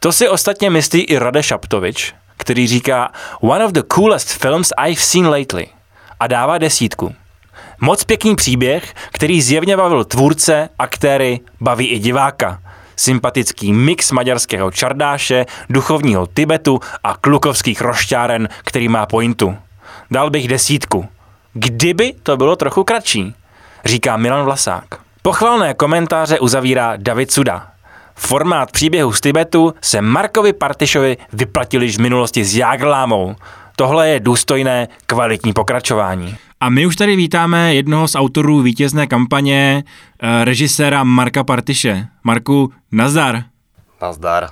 To 0.00 0.12
si 0.12 0.28
ostatně 0.28 0.70
myslí 0.70 1.00
i 1.00 1.18
Rade 1.18 1.42
Šaptovič, 1.42 2.14
který 2.44 2.66
říká 2.66 3.12
One 3.40 3.64
of 3.64 3.72
the 3.72 3.82
coolest 3.94 4.28
films 4.28 4.72
I've 4.86 5.00
seen 5.00 5.28
lately 5.28 5.66
a 6.20 6.26
dává 6.26 6.58
desítku. 6.58 7.14
Moc 7.80 8.04
pěkný 8.04 8.36
příběh, 8.36 8.94
který 9.12 9.42
zjevně 9.42 9.76
bavil 9.76 10.04
tvůrce, 10.04 10.68
aktéry, 10.78 11.40
baví 11.60 11.86
i 11.86 11.98
diváka. 11.98 12.60
Sympatický 12.96 13.72
mix 13.72 14.10
maďarského 14.10 14.70
čardáše, 14.70 15.46
duchovního 15.70 16.26
Tibetu 16.26 16.80
a 17.04 17.16
klukovských 17.16 17.80
rošťáren, 17.80 18.48
který 18.64 18.88
má 18.88 19.06
pointu. 19.06 19.56
Dal 20.10 20.30
bych 20.30 20.48
desítku. 20.48 21.08
Kdyby 21.52 22.12
to 22.22 22.36
bylo 22.36 22.56
trochu 22.56 22.84
kratší, 22.84 23.34
říká 23.84 24.16
Milan 24.16 24.44
Vlasák. 24.44 24.84
Pochvalné 25.22 25.74
komentáře 25.74 26.38
uzavírá 26.38 26.92
David 26.96 27.32
Suda. 27.32 27.73
Formát 28.16 28.72
příběhu 28.72 29.12
z 29.12 29.20
Tibetu 29.20 29.74
se 29.80 30.00
Markovi 30.00 30.52
Partišovi 30.52 31.16
vyplatil 31.32 31.82
již 31.82 31.96
v 31.96 32.00
minulosti 32.00 32.44
s 32.44 32.56
Jáglámou. 32.56 33.34
Tohle 33.76 34.08
je 34.08 34.20
důstojné, 34.20 34.88
kvalitní 35.06 35.52
pokračování. 35.52 36.36
A 36.60 36.68
my 36.68 36.86
už 36.86 36.96
tady 36.96 37.16
vítáme 37.16 37.74
jednoho 37.74 38.08
z 38.08 38.14
autorů 38.14 38.62
vítězné 38.62 39.06
kampaně, 39.06 39.84
eh, 40.22 40.44
režiséra 40.44 41.04
Marka 41.04 41.44
Partiše. 41.44 42.06
Marku, 42.24 42.72
nazdar. 42.92 43.42
Nazdar. 44.02 44.48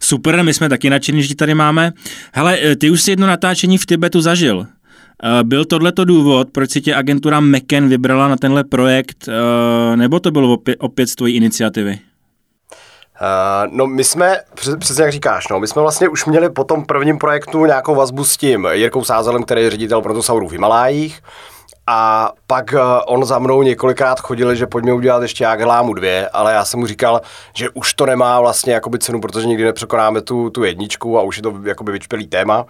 Super, 0.00 0.44
my 0.44 0.54
jsme 0.54 0.68
taky 0.68 0.90
nadšení, 0.90 1.22
že 1.22 1.36
tady 1.36 1.54
máme. 1.54 1.92
Hele, 2.32 2.58
eh, 2.62 2.76
ty 2.76 2.90
už 2.90 3.02
si 3.02 3.10
jedno 3.10 3.26
natáčení 3.26 3.78
v 3.78 3.86
Tibetu 3.86 4.20
zažil. 4.20 4.66
Eh, 5.40 5.44
Byl 5.44 5.64
tohleto 5.64 6.04
důvod, 6.04 6.48
proč 6.52 6.70
si 6.70 6.80
tě 6.80 6.94
agentura 6.94 7.40
Meken 7.40 7.88
vybrala 7.88 8.28
na 8.28 8.36
tenhle 8.36 8.64
projekt, 8.64 9.28
nebo 9.94 10.20
to 10.20 10.30
bylo 10.30 10.52
opět, 10.52 10.76
opět 10.80 11.06
z 11.06 11.14
tvojí 11.14 11.36
iniciativy? 11.36 11.98
Uh, 13.20 13.72
no 13.72 13.86
my 13.86 14.04
jsme, 14.04 14.40
přesně 14.78 15.04
jak 15.04 15.12
říkáš, 15.12 15.48
no, 15.48 15.60
my 15.60 15.66
jsme 15.66 15.82
vlastně 15.82 16.08
už 16.08 16.24
měli 16.24 16.50
po 16.50 16.64
tom 16.64 16.84
prvním 16.84 17.18
projektu 17.18 17.64
nějakou 17.64 17.94
vazbu 17.94 18.24
s 18.24 18.36
tím 18.36 18.68
Jirkou 18.72 19.04
Sázelem, 19.04 19.42
který 19.42 19.62
je 19.62 19.70
ředitel 19.70 20.02
Protosaurů 20.02 20.48
v 20.48 20.52
Himalájích 20.52 21.20
A 21.86 22.32
pak 22.46 22.72
uh, 22.72 22.80
on 23.06 23.24
za 23.24 23.38
mnou 23.38 23.62
několikrát 23.62 24.20
chodil, 24.20 24.54
že 24.54 24.66
pojďme 24.66 24.92
udělat 24.92 25.22
ještě 25.22 25.44
Jagelámu 25.44 25.94
dvě, 25.94 26.28
ale 26.28 26.52
já 26.52 26.64
jsem 26.64 26.80
mu 26.80 26.86
říkal, 26.86 27.20
že 27.54 27.70
už 27.70 27.94
to 27.94 28.06
nemá 28.06 28.40
vlastně 28.40 28.72
jakoby 28.72 28.98
cenu, 28.98 29.20
protože 29.20 29.46
nikdy 29.46 29.64
nepřekonáme 29.64 30.20
tu, 30.20 30.50
tu 30.50 30.64
jedničku 30.64 31.18
a 31.18 31.22
už 31.22 31.36
je 31.36 31.42
to 31.42 31.54
jakoby 31.64 31.92
vyčpělý 31.92 32.26
téma. 32.26 32.66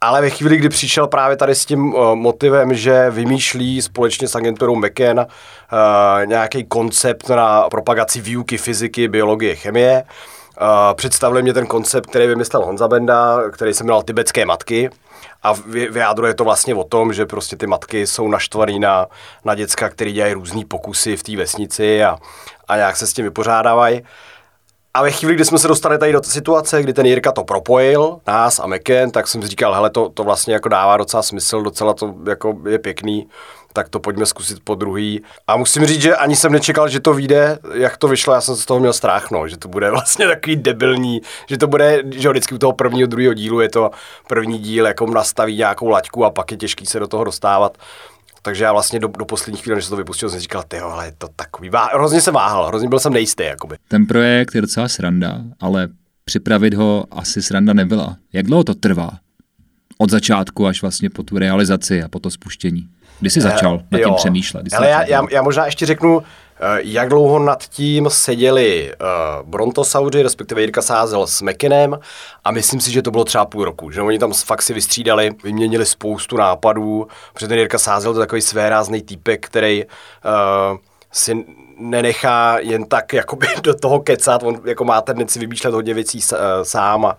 Ale 0.00 0.20
ve 0.20 0.30
chvíli, 0.30 0.56
kdy 0.56 0.68
přišel 0.68 1.06
právě 1.06 1.36
tady 1.36 1.54
s 1.54 1.64
tím 1.64 1.94
uh, 1.94 2.14
motivem, 2.14 2.74
že 2.74 3.10
vymýšlí 3.10 3.82
společně 3.82 4.28
s 4.28 4.34
agenturou 4.34 4.76
McKen 4.76 5.18
uh, 5.18 6.26
nějaký 6.26 6.64
koncept 6.64 7.28
na 7.28 7.70
propagaci 7.70 8.20
výuky 8.20 8.58
fyziky, 8.58 9.08
biologie, 9.08 9.56
chemie, 9.56 10.02
uh, 10.60 10.66
představili 10.94 11.42
mě 11.42 11.52
ten 11.52 11.66
koncept, 11.66 12.06
který 12.06 12.26
vymyslel 12.26 12.64
Honza 12.64 12.88
Benda, 12.88 13.50
který 13.50 13.74
se 13.74 13.84
jmenoval 13.84 14.02
Tibetské 14.02 14.44
matky. 14.46 14.90
A 15.42 15.52
vyjádruje 15.90 16.34
to 16.34 16.44
vlastně 16.44 16.74
o 16.74 16.84
tom, 16.84 17.12
že 17.12 17.26
prostě 17.26 17.56
ty 17.56 17.66
matky 17.66 18.06
jsou 18.06 18.28
naštvaný 18.28 18.78
na, 18.78 19.06
na 19.44 19.54
děcka, 19.54 19.88
který 19.88 20.12
dělají 20.12 20.34
různý 20.34 20.64
pokusy 20.64 21.16
v 21.16 21.22
té 21.22 21.36
vesnici 21.36 22.04
a, 22.04 22.18
a 22.68 22.76
nějak 22.76 22.96
se 22.96 23.06
s 23.06 23.12
tím 23.12 23.24
vypořádávají. 23.24 24.02
A 24.96 25.02
ve 25.02 25.10
chvíli, 25.10 25.34
kdy 25.34 25.44
jsme 25.44 25.58
se 25.58 25.68
dostali 25.68 25.98
tady 25.98 26.12
do 26.12 26.22
situace, 26.22 26.82
kdy 26.82 26.92
ten 26.92 27.06
Jirka 27.06 27.32
to 27.32 27.44
propojil, 27.44 28.18
nás 28.26 28.58
a 28.58 28.66
Meken, 28.66 29.10
tak 29.10 29.28
jsem 29.28 29.42
si 29.42 29.48
říkal, 29.48 29.74
hele, 29.74 29.90
to, 29.90 30.08
to 30.08 30.24
vlastně 30.24 30.54
jako 30.54 30.68
dává 30.68 30.96
docela 30.96 31.22
smysl, 31.22 31.62
docela 31.62 31.94
to 31.94 32.14
jako 32.28 32.58
je 32.68 32.78
pěkný, 32.78 33.28
tak 33.72 33.88
to 33.88 34.00
pojďme 34.00 34.26
zkusit 34.26 34.58
po 34.64 34.74
druhý. 34.74 35.22
A 35.46 35.56
musím 35.56 35.86
říct, 35.86 36.02
že 36.02 36.16
ani 36.16 36.36
jsem 36.36 36.52
nečekal, 36.52 36.88
že 36.88 37.00
to 37.00 37.14
vyjde, 37.14 37.58
jak 37.74 37.96
to 37.96 38.08
vyšlo, 38.08 38.34
já 38.34 38.40
jsem 38.40 38.56
z 38.56 38.66
toho 38.66 38.80
měl 38.80 38.92
strach, 38.92 39.30
no, 39.30 39.48
že 39.48 39.56
to 39.56 39.68
bude 39.68 39.90
vlastně 39.90 40.26
takový 40.26 40.56
debilní, 40.56 41.20
že 41.46 41.58
to 41.58 41.66
bude, 41.66 42.02
že 42.10 42.28
vždycky 42.28 42.54
u 42.54 42.58
toho 42.58 42.72
prvního, 42.72 43.06
druhého 43.06 43.34
dílu 43.34 43.60
je 43.60 43.68
to 43.68 43.90
první 44.28 44.58
díl, 44.58 44.86
jako 44.86 45.06
nastaví 45.06 45.56
nějakou 45.56 45.88
laťku 45.88 46.24
a 46.24 46.30
pak 46.30 46.50
je 46.50 46.56
těžký 46.56 46.86
se 46.86 46.98
do 46.98 47.08
toho 47.08 47.24
dostávat. 47.24 47.78
Takže 48.44 48.64
já 48.64 48.72
vlastně 48.72 48.98
do, 49.00 49.08
do 49.08 49.24
poslední 49.24 49.60
chvíle, 49.60 49.76
než 49.76 49.84
se 49.84 49.90
to 49.90 49.96
vypustil, 49.96 50.30
jsem 50.30 50.40
říkal, 50.40 50.64
ty 50.68 50.78
ale 50.78 51.06
je 51.06 51.12
to 51.18 51.28
takový, 51.36 51.70
vá... 51.70 51.88
hrozně 51.94 52.20
jsem 52.20 52.34
váhal, 52.34 52.66
hrozně 52.66 52.88
byl 52.88 52.98
jsem 52.98 53.12
nejistý, 53.12 53.42
jakoby. 53.42 53.76
Ten 53.88 54.06
projekt 54.06 54.54
je 54.54 54.60
docela 54.60 54.88
sranda, 54.88 55.42
ale 55.60 55.88
připravit 56.24 56.74
ho 56.74 57.06
asi 57.10 57.42
sranda 57.42 57.72
nebyla. 57.72 58.16
Jak 58.32 58.46
dlouho 58.46 58.64
to 58.64 58.74
trvá? 58.74 59.10
Od 59.98 60.10
začátku 60.10 60.66
až 60.66 60.82
vlastně 60.82 61.10
po 61.10 61.22
tu 61.22 61.38
realizaci 61.38 62.02
a 62.02 62.08
po 62.08 62.18
to 62.20 62.30
spuštění. 62.30 62.88
Kdy 63.24 63.30
jsi 63.30 63.40
začal 63.40 63.80
nad 63.90 63.98
tím 63.98 64.14
přemýšlet? 64.14 64.66
Ale 64.76 64.88
já, 64.88 65.04
já, 65.04 65.22
já 65.30 65.42
možná 65.42 65.66
ještě 65.66 65.86
řeknu, 65.86 66.22
Eh, 66.60 66.78
jak 66.82 67.08
dlouho 67.08 67.38
nad 67.38 67.64
tím 67.64 68.10
seděli 68.10 68.92
uh, 69.00 69.48
brontosauři, 69.48 70.22
respektive 70.22 70.60
Jirka 70.60 70.82
sázel 70.82 71.26
s 71.26 71.42
Mekinem 71.42 71.98
a 72.44 72.50
myslím 72.50 72.80
si, 72.80 72.92
že 72.92 73.02
to 73.02 73.10
bylo 73.10 73.24
třeba 73.24 73.44
půl 73.44 73.64
roku, 73.64 73.90
že 73.90 74.02
oni 74.02 74.18
tam 74.18 74.32
fakt 74.32 74.62
si 74.62 74.74
vystřídali, 74.74 75.30
vyměnili 75.44 75.86
spoustu 75.86 76.36
nápadů, 76.36 77.06
protože 77.32 77.48
ten 77.48 77.58
Jirka 77.58 77.78
sázel 77.78 78.14
to 78.14 78.18
takový 78.18 78.42
svérázný 78.42 79.02
týpek, 79.02 79.46
který 79.46 79.84
uh, 79.84 80.78
si 81.12 81.44
nenechá 81.78 82.58
jen 82.58 82.84
tak 82.84 83.12
jakoby 83.12 83.46
do 83.62 83.74
toho 83.74 84.00
kecat, 84.00 84.42
on 84.42 84.60
jako 84.64 84.84
má 84.84 85.00
tendenci 85.00 85.38
vymýšlet 85.38 85.74
hodně 85.74 85.94
věcí 85.94 86.20
sám 86.62 87.06
a, 87.06 87.16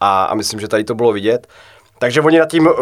a, 0.00 0.24
a 0.24 0.34
myslím, 0.34 0.60
že 0.60 0.68
tady 0.68 0.84
to 0.84 0.94
bylo 0.94 1.12
vidět. 1.12 1.46
Takže 2.02 2.20
oni 2.20 2.38
nad 2.38 2.50
tím 2.50 2.66
uh, 2.66 2.74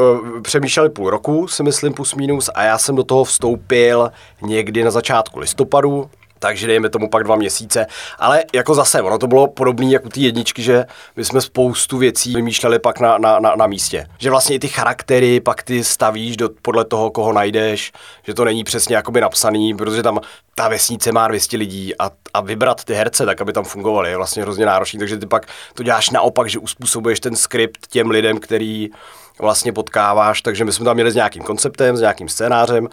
přemýšleli 0.42 0.88
půl 0.88 1.10
roku, 1.10 1.48
si 1.48 1.62
myslím, 1.62 1.92
plus 1.92 2.14
minus, 2.14 2.50
a 2.54 2.62
já 2.62 2.78
jsem 2.78 2.96
do 2.96 3.04
toho 3.04 3.25
vstoupil 3.25 4.12
někdy 4.42 4.84
na 4.84 4.90
začátku 4.90 5.40
listopadu, 5.40 6.10
takže 6.38 6.66
dejme 6.66 6.88
tomu 6.88 7.09
pak 7.09 7.25
dva 7.25 7.37
měsíce. 7.37 7.87
Ale 8.18 8.45
jako 8.54 8.75
zase, 8.75 9.02
ono 9.02 9.18
to 9.18 9.26
bylo 9.26 9.47
podobné 9.47 9.87
jako 9.87 10.09
ty 10.09 10.21
jedničky, 10.21 10.62
že 10.62 10.87
my 11.16 11.25
jsme 11.25 11.40
spoustu 11.40 11.99
věcí 11.99 12.35
vymýšleli 12.35 12.78
pak 12.78 13.00
na, 13.00 13.18
na, 13.18 13.38
na, 13.38 13.54
na 13.57 13.66
místě. 13.66 14.07
Že 14.18 14.30
vlastně 14.30 14.57
i 14.57 14.59
ty 14.59 14.68
charaktery 14.68 15.40
pak 15.40 15.62
ty 15.62 15.85
stavíš 15.85 16.37
do, 16.37 16.49
podle 16.62 16.85
toho, 16.85 17.11
koho 17.11 17.33
najdeš, 17.33 17.92
že 18.23 18.35
to 18.35 18.45
není 18.45 18.64
přesně 18.64 18.97
jakoby 18.97 19.21
napsaný, 19.21 19.75
protože 19.75 20.02
tam 20.02 20.21
ta 20.54 20.68
vesnice 20.68 21.12
má 21.12 21.28
200 21.28 21.57
lidí 21.57 21.97
a, 21.99 22.11
a 22.35 22.40
vybrat 22.40 22.85
ty 22.85 22.95
herce 22.95 23.26
tak, 23.26 23.40
aby 23.40 23.52
tam 23.52 23.64
fungovaly, 23.64 24.11
je 24.11 24.16
vlastně 24.16 24.42
hrozně 24.42 24.66
náročný. 24.66 24.99
Takže 24.99 25.16
ty 25.16 25.26
pak 25.26 25.47
to 25.75 25.82
děláš 25.82 26.10
naopak, 26.10 26.49
že 26.49 26.58
uspůsobuješ 26.58 27.21
ten 27.21 27.36
skript 27.36 27.86
těm 27.86 28.10
lidem, 28.10 28.41
který 28.41 28.91
vlastně 29.39 29.73
potkáváš, 29.73 30.43
takže 30.43 30.65
my 30.65 30.73
jsme 30.73 30.84
tam 30.84 30.95
měli 30.95 31.10
s 31.10 31.15
nějakým 31.15 31.43
konceptem, 31.43 31.97
s 31.97 32.00
nějakým 32.00 32.28
scénářem, 32.28 32.89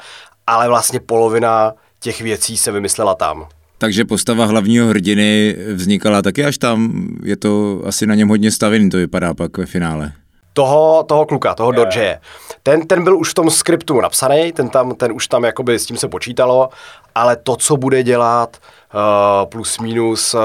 ale 0.48 0.68
vlastně 0.68 1.00
polovina 1.00 1.74
těch 2.06 2.22
věcí 2.22 2.58
se 2.58 2.72
vymyslela 2.72 3.16
tam. 3.16 3.48
Takže 3.78 4.06
postava 4.06 4.46
hlavního 4.46 4.88
hrdiny 4.88 5.56
vznikala 5.74 6.22
taky 6.22 6.46
až 6.46 6.58
tam, 6.58 7.08
je 7.24 7.36
to 7.36 7.82
asi 7.86 8.06
na 8.06 8.16
něm 8.16 8.30
hodně 8.30 8.52
stavěný, 8.52 8.90
to 8.90 8.98
vypadá 8.98 9.34
pak 9.34 9.58
ve 9.58 9.66
finále. 9.66 10.12
Toho, 10.54 11.04
toho 11.08 11.26
kluka, 11.26 11.56
toho 11.56 11.72
Dodge. 11.72 12.20
Ten, 12.64 12.88
ten 12.88 13.04
byl 13.04 13.18
už 13.18 13.32
v 13.32 13.34
tom 13.34 13.50
skriptu 13.50 14.02
napsaný, 14.02 14.52
ten, 14.52 14.70
tam, 14.70 14.96
ten 14.96 15.12
už 15.12 15.28
tam 15.28 15.44
jakoby 15.44 15.80
s 15.80 15.86
tím 15.86 15.98
se 15.98 16.08
počítalo, 16.08 16.70
ale 17.16 17.36
to, 17.36 17.56
co 17.56 17.78
bude 17.78 18.04
dělat, 18.04 18.58
uh, 18.94 19.50
plus 19.50 19.80
minus, 19.80 20.34
uh, 20.34 20.42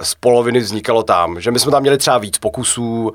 z 0.00 0.14
poloviny 0.14 0.60
vznikalo 0.60 1.02
tam. 1.02 1.40
Že 1.40 1.50
my 1.50 1.58
jsme 1.58 1.72
tam 1.72 1.82
měli 1.82 1.98
třeba 1.98 2.18
víc 2.18 2.38
pokusů, 2.38 3.12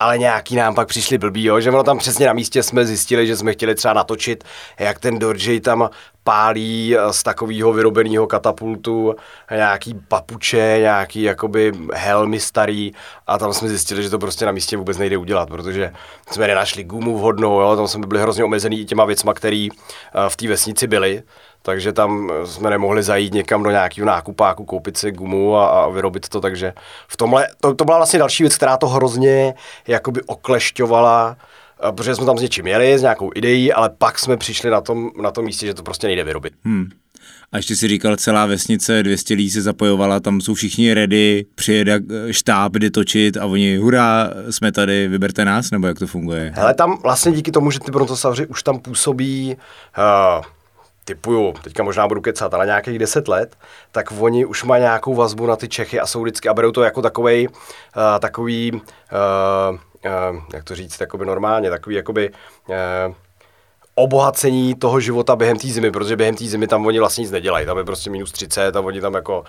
ale 0.00 0.18
nějaký 0.18 0.56
nám 0.56 0.74
pak 0.74 0.88
přišli 0.88 1.18
blbý, 1.18 1.44
jo? 1.44 1.60
že 1.60 1.70
ono 1.70 1.82
tam 1.82 1.98
přesně 1.98 2.26
na 2.26 2.32
místě 2.32 2.62
jsme 2.62 2.86
zjistili, 2.86 3.26
že 3.26 3.36
jsme 3.36 3.52
chtěli 3.52 3.74
třeba 3.74 3.94
natočit, 3.94 4.44
jak 4.78 4.98
ten 4.98 5.18
Dorjay 5.18 5.60
tam 5.60 5.90
pálí 6.24 6.96
eh, 6.96 7.12
z 7.12 7.22
takového 7.22 7.72
vyrobeného 7.72 8.26
katapultu 8.26 9.14
nějaký 9.50 9.94
papuče, 10.08 10.76
nějaký 10.80 11.22
jakoby 11.22 11.72
helmy 11.94 12.40
starý 12.40 12.92
a 13.26 13.38
tam 13.38 13.52
jsme 13.52 13.68
zjistili, 13.68 14.02
že 14.02 14.10
to 14.10 14.18
prostě 14.18 14.46
na 14.46 14.52
místě 14.52 14.76
vůbec 14.76 14.98
nejde 14.98 15.16
udělat, 15.16 15.48
protože 15.48 15.92
jsme 16.30 16.46
nenašli 16.46 16.84
gumu 16.84 17.18
vhodnou, 17.18 17.60
jo? 17.60 17.76
tam 17.76 17.88
jsme 17.88 18.06
byli 18.06 18.20
hrozně 18.20 18.44
omezený 18.44 18.80
i 18.80 18.84
těma 18.84 19.04
věcma, 19.04 19.34
které 19.34 19.68
eh, 19.72 20.28
v 20.28 20.36
té 20.36 20.48
vesnici 20.48 20.86
byly 20.86 21.22
takže 21.62 21.92
tam 21.92 22.30
jsme 22.44 22.70
nemohli 22.70 23.02
zajít 23.02 23.34
někam 23.34 23.62
do 23.62 23.70
nějakého 23.70 24.06
nákupáku, 24.06 24.64
koupit 24.64 24.96
si 24.96 25.10
gumu 25.12 25.56
a, 25.56 25.68
a 25.68 25.88
vyrobit 25.88 26.28
to, 26.28 26.40
takže 26.40 26.72
v 27.08 27.16
tomhle, 27.16 27.48
to, 27.60 27.74
to 27.74 27.84
byla 27.84 27.96
vlastně 27.96 28.18
další 28.18 28.42
věc, 28.42 28.56
která 28.56 28.76
to 28.76 28.88
hrozně 28.88 29.54
jakoby 29.86 30.22
oklešťovala, 30.22 31.36
eh, 31.88 31.92
protože 31.92 32.14
jsme 32.14 32.26
tam 32.26 32.38
s 32.38 32.42
něčím 32.42 32.66
jeli, 32.66 32.98
s 32.98 33.02
nějakou 33.02 33.30
ideí, 33.34 33.72
ale 33.72 33.90
pak 33.98 34.18
jsme 34.18 34.36
přišli 34.36 34.70
na 34.70 34.80
tom, 34.80 35.10
na 35.22 35.30
tom 35.30 35.44
místě, 35.44 35.66
že 35.66 35.74
to 35.74 35.82
prostě 35.82 36.06
nejde 36.06 36.24
vyrobit. 36.24 36.52
Hmm. 36.64 36.88
A 37.52 37.56
ještě 37.56 37.76
si 37.76 37.88
říkal, 37.88 38.16
celá 38.16 38.46
vesnice, 38.46 39.02
200 39.02 39.34
lidí 39.34 39.50
se 39.50 39.62
zapojovala, 39.62 40.20
tam 40.20 40.40
jsou 40.40 40.54
všichni 40.54 40.94
ready, 40.94 41.44
přijede 41.54 42.00
štáb, 42.30 42.72
kdy 42.72 42.90
točit 42.90 43.36
a 43.36 43.46
oni, 43.46 43.76
hurá, 43.76 44.30
jsme 44.50 44.72
tady, 44.72 45.08
vyberte 45.08 45.44
nás, 45.44 45.70
nebo 45.70 45.86
jak 45.86 45.98
to 45.98 46.06
funguje? 46.06 46.52
Hele, 46.54 46.74
tam 46.74 46.98
vlastně 47.02 47.32
díky 47.32 47.52
tomu, 47.52 47.70
že 47.70 47.80
ty 47.80 47.90
brontosavři 47.90 48.46
už 48.46 48.62
tam 48.62 48.78
působí 48.78 49.56
uh, 50.38 50.44
typuju, 51.08 51.52
teďka 51.52 51.82
možná 51.82 52.08
budu 52.08 52.20
kecat, 52.20 52.54
ale 52.54 52.66
nějakých 52.66 52.98
deset 52.98 53.28
let, 53.28 53.56
tak 53.92 54.12
oni 54.20 54.44
už 54.44 54.64
mají 54.64 54.82
nějakou 54.82 55.14
vazbu 55.14 55.46
na 55.46 55.56
ty 55.56 55.68
Čechy 55.68 56.00
a 56.00 56.06
jsou 56.06 56.22
vždycky, 56.22 56.48
a 56.48 56.54
berou 56.54 56.72
to 56.72 56.82
jako 56.82 57.02
takovej, 57.02 57.48
uh, 57.48 57.54
takový, 58.20 58.72
uh, 58.72 58.80
uh, 59.72 60.42
jak 60.54 60.64
to 60.64 60.74
říct, 60.74 61.00
jakoby 61.00 61.26
normálně, 61.26 61.70
takový 61.70 61.96
jakoby 61.96 62.30
uh, 62.68 62.76
obohacení 63.94 64.74
toho 64.74 65.00
života 65.00 65.36
během 65.36 65.58
té 65.58 65.68
zimy, 65.68 65.90
protože 65.90 66.16
během 66.16 66.36
té 66.36 66.44
zimy 66.44 66.66
tam 66.66 66.86
oni 66.86 66.98
vlastně 66.98 67.22
nic 67.22 67.30
nedělají, 67.30 67.66
tam 67.66 67.78
je 67.78 67.84
prostě 67.84 68.10
minus 68.10 68.32
30 68.32 68.76
a 68.76 68.80
oni 68.80 69.00
tam 69.00 69.14
jako 69.14 69.44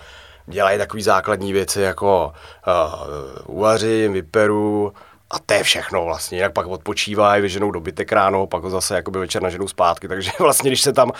dělají 0.46 0.78
takové 0.78 1.02
základní 1.02 1.52
věci 1.52 1.80
jako 1.80 2.32
uh, 2.66 3.56
uvařím, 3.56 4.12
vyperu, 4.12 4.92
a 5.30 5.38
to 5.38 5.54
je 5.54 5.62
všechno 5.62 6.04
vlastně. 6.04 6.38
Jinak 6.38 6.52
pak 6.52 6.66
odpočívají, 6.66 7.42
vyženou 7.42 7.70
dobytek 7.70 8.12
ráno, 8.12 8.46
pak 8.46 8.62
ho 8.62 8.70
zase 8.70 8.94
jakoby 8.94 9.18
večer 9.18 9.42
naženou 9.42 9.68
zpátky. 9.68 10.08
Takže 10.08 10.30
vlastně, 10.38 10.70
když 10.70 10.80
se 10.80 10.92
tam 10.92 11.12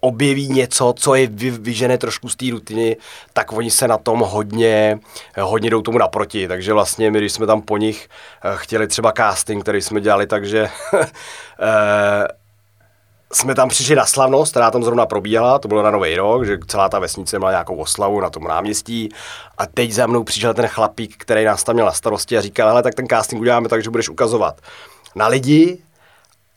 objeví 0.00 0.48
něco, 0.48 0.94
co 0.96 1.14
je 1.14 1.26
vy, 1.26 1.50
vyžené 1.50 1.98
trošku 1.98 2.28
z 2.28 2.36
té 2.36 2.46
rutiny, 2.50 2.96
tak 3.32 3.52
oni 3.52 3.70
se 3.70 3.88
na 3.88 3.98
tom 3.98 4.20
hodně, 4.20 4.98
hodně 5.40 5.70
jdou 5.70 5.82
tomu 5.82 5.98
naproti. 5.98 6.48
Takže 6.48 6.72
vlastně 6.72 7.10
my, 7.10 7.18
když 7.18 7.32
jsme 7.32 7.46
tam 7.46 7.62
po 7.62 7.76
nich 7.76 8.08
eh, 8.44 8.52
chtěli 8.56 8.86
třeba 8.86 9.12
casting, 9.12 9.62
který 9.62 9.82
jsme 9.82 10.00
dělali, 10.00 10.26
takže 10.26 10.68
eh, 11.60 12.28
jsme 13.32 13.54
tam 13.54 13.68
přišli 13.68 13.96
na 13.96 14.06
slavnost, 14.06 14.50
která 14.50 14.70
tam 14.70 14.82
zrovna 14.82 15.06
probíhala, 15.06 15.58
to 15.58 15.68
bylo 15.68 15.82
na 15.82 15.90
Nový 15.90 16.16
rok, 16.16 16.46
že 16.46 16.58
celá 16.66 16.88
ta 16.88 16.98
vesnice 16.98 17.38
měla 17.38 17.50
nějakou 17.50 17.76
oslavu 17.76 18.20
na 18.20 18.30
tom 18.30 18.44
náměstí 18.44 19.08
a 19.58 19.66
teď 19.66 19.92
za 19.92 20.06
mnou 20.06 20.24
přišel 20.24 20.54
ten 20.54 20.66
chlapík, 20.66 21.16
který 21.16 21.44
nás 21.44 21.64
tam 21.64 21.74
měl 21.74 21.86
na 21.86 21.92
starosti 21.92 22.38
a 22.38 22.40
říkal, 22.40 22.68
hele, 22.68 22.82
tak 22.82 22.94
ten 22.94 23.06
casting 23.08 23.40
uděláme 23.40 23.68
tak, 23.68 23.82
že 23.82 23.90
budeš 23.90 24.08
ukazovat 24.08 24.60
na 25.14 25.26
lidi, 25.26 25.78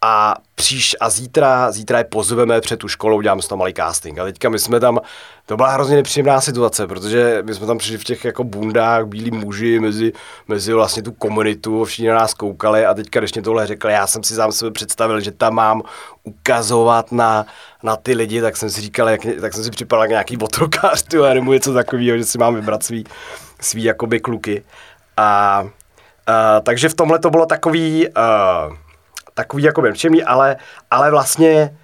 a 0.03 0.35
příš 0.55 0.95
a 0.99 1.09
zítra, 1.09 1.71
zítra 1.71 1.97
je 1.97 2.03
pozveme 2.03 2.61
před 2.61 2.77
tu 2.77 2.87
školou, 2.87 3.21
děláme 3.21 3.41
tam 3.49 3.59
malý 3.59 3.73
casting. 3.73 4.19
A 4.19 4.23
teďka 4.23 4.49
my 4.49 4.59
jsme 4.59 4.79
tam, 4.79 4.99
to 5.45 5.57
byla 5.57 5.69
hrozně 5.69 5.95
nepříjemná 5.95 6.41
situace, 6.41 6.87
protože 6.87 7.43
my 7.45 7.53
jsme 7.53 7.67
tam 7.67 7.77
přišli 7.77 7.97
v 7.97 8.03
těch 8.03 8.25
jako 8.25 8.43
bundách, 8.43 9.05
bílí 9.05 9.31
muži 9.31 9.79
mezi, 9.79 10.13
mezi 10.47 10.73
vlastně 10.73 11.03
tu 11.03 11.11
komunitu, 11.11 11.83
všichni 11.85 12.07
na 12.07 12.15
nás 12.15 12.33
koukali 12.33 12.85
a 12.85 12.93
teďka, 12.93 13.19
když 13.19 13.33
mě 13.33 13.41
tohle 13.41 13.67
řekl, 13.67 13.89
já 13.89 14.07
jsem 14.07 14.23
si 14.23 14.35
sám 14.35 14.51
sebe 14.51 14.71
představil, 14.71 15.19
že 15.19 15.31
tam 15.31 15.53
mám 15.53 15.81
ukazovat 16.23 17.11
na, 17.11 17.45
na 17.83 17.95
ty 17.95 18.13
lidi, 18.13 18.41
tak 18.41 18.57
jsem 18.57 18.69
si 18.69 18.81
říkal, 18.81 19.09
jak, 19.09 19.21
tak 19.41 19.53
jsem 19.53 19.63
si 19.63 19.71
připadal 19.71 20.03
jak 20.03 20.09
nějaký 20.09 20.37
otrokář, 20.37 21.01
ty, 21.01 21.17
nebo 21.17 21.53
něco 21.53 21.73
takového, 21.73 22.17
že 22.17 22.25
si 22.25 22.37
mám 22.37 22.55
vybrat 22.55 22.83
svý, 22.83 23.03
svý 23.61 23.83
jakoby 23.83 24.19
kluky. 24.19 24.63
A, 25.17 25.63
a 26.27 26.59
takže 26.59 26.89
v 26.89 26.93
tomhle 26.93 27.19
to 27.19 27.29
bylo 27.29 27.45
takový, 27.45 28.07
uh, 28.07 28.77
takový 29.33 29.63
jako 29.63 29.81
nepříjemný, 29.81 30.23
ale, 30.23 30.55
ale 30.91 31.11
vlastně 31.11 31.77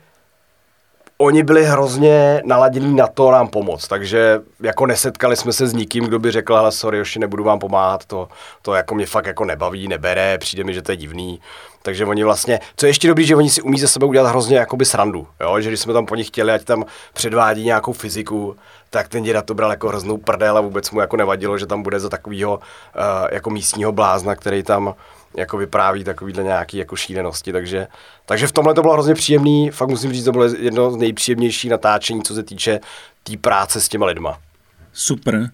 oni 1.18 1.44
byli 1.44 1.66
hrozně 1.66 2.42
naladění 2.46 2.96
na 2.96 3.08
to 3.08 3.32
nám 3.32 3.48
pomoct, 3.48 3.88
takže 3.88 4.40
jako 4.60 4.86
nesetkali 4.86 5.36
jsme 5.36 5.54
se 5.54 5.68
s 5.68 5.74
nikým, 5.74 6.06
kdo 6.06 6.20
by 6.20 6.32
řekl, 6.32 6.58
ale 6.58 6.72
sorry, 6.72 6.98
Joši, 6.98 7.20
nebudu 7.20 7.44
vám 7.44 7.60
pomáhat, 7.60 8.06
to, 8.06 8.28
to 8.62 8.74
jako 8.74 8.96
mě 8.96 9.06
fakt 9.06 9.26
jako 9.26 9.46
nebaví, 9.46 9.88
nebere, 9.88 10.38
přijde 10.38 10.64
mi, 10.64 10.74
že 10.74 10.82
to 10.82 10.92
je 10.92 10.98
divný. 10.98 11.40
Takže 11.82 12.06
oni 12.06 12.24
vlastně, 12.24 12.60
co 12.76 12.86
je 12.86 12.90
ještě 12.90 13.08
dobrý, 13.08 13.26
že 13.26 13.36
oni 13.36 13.50
si 13.50 13.62
umí 13.62 13.80
ze 13.80 13.88
sebe 13.88 14.06
udělat 14.06 14.30
hrozně 14.30 14.58
jakoby 14.58 14.86
srandu, 14.86 15.28
jo? 15.42 15.62
že 15.62 15.70
když 15.70 15.80
jsme 15.80 15.94
tam 15.94 16.06
po 16.06 16.16
nich 16.16 16.28
chtěli, 16.28 16.52
ať 16.52 16.64
tam 16.64 16.86
předvádí 17.14 17.66
nějakou 17.66 17.94
fyziku, 17.94 18.56
tak 18.90 19.08
ten 19.08 19.24
děda 19.24 19.42
to 19.42 19.54
bral 19.54 19.70
jako 19.70 19.88
hroznou 19.88 20.18
prdel 20.18 20.58
a 20.58 20.62
vůbec 20.62 20.92
mu 20.92 21.02
jako 21.02 21.18
nevadilo, 21.18 21.58
že 21.58 21.66
tam 21.66 21.84
bude 21.84 22.00
za 22.00 22.10
takového 22.10 22.56
uh, 22.56 22.62
jako 23.32 23.50
místního 23.50 23.92
blázna, 23.92 24.36
který 24.36 24.64
tam 24.64 24.94
jako 25.38 25.58
vypráví 25.58 26.04
takovýhle 26.04 26.44
nějaký 26.44 26.78
jako 26.78 26.96
šílenosti, 26.96 27.52
takže, 27.52 27.88
takže 28.26 28.48
v 28.48 28.52
tomhle 28.52 28.74
to 28.74 28.82
bylo 28.82 28.94
hrozně 28.94 29.14
příjemný, 29.14 29.70
fakt 29.72 29.90
musím 29.90 30.14
říct, 30.14 30.24
to 30.24 30.32
bylo 30.32 30.46
jedno 30.46 30.92
z 30.92 30.98
nejpříjemnějších 30.98 31.72
natáčení, 31.72 32.24
co 32.24 32.36
se 32.36 32.44
týče 32.44 32.80
té 32.80 32.88
tý 33.24 33.38
práce 33.38 33.82
s 33.82 33.90
těma 33.90 34.06
lidma. 34.06 34.40
Super. 34.94 35.50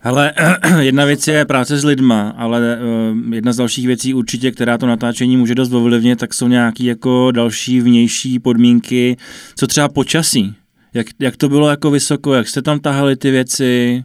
Hele, 0.00 0.32
jedna 0.78 1.04
věc 1.04 1.28
je 1.28 1.44
práce 1.44 1.78
s 1.78 1.84
lidma, 1.84 2.34
ale 2.36 2.78
uh, 2.78 3.34
jedna 3.34 3.52
z 3.52 3.56
dalších 3.56 3.86
věcí 3.86 4.14
určitě, 4.14 4.50
která 4.50 4.78
to 4.78 4.86
natáčení 4.86 5.36
může 5.36 5.54
dost 5.54 5.72
ovlivnit, 5.72 6.18
tak 6.18 6.34
jsou 6.34 6.48
nějaké 6.48 6.84
jako 6.84 7.30
další 7.30 7.80
vnější 7.80 8.38
podmínky, 8.38 9.16
co 9.56 9.66
třeba 9.66 9.88
počasí. 9.88 10.54
Jak, 10.94 11.06
jak 11.18 11.36
to 11.36 11.48
bylo 11.48 11.70
jako 11.70 11.90
vysoko, 11.90 12.34
jak 12.34 12.48
jste 12.48 12.62
tam 12.62 12.80
tahali 12.80 13.16
ty 13.16 13.30
věci 13.30 14.04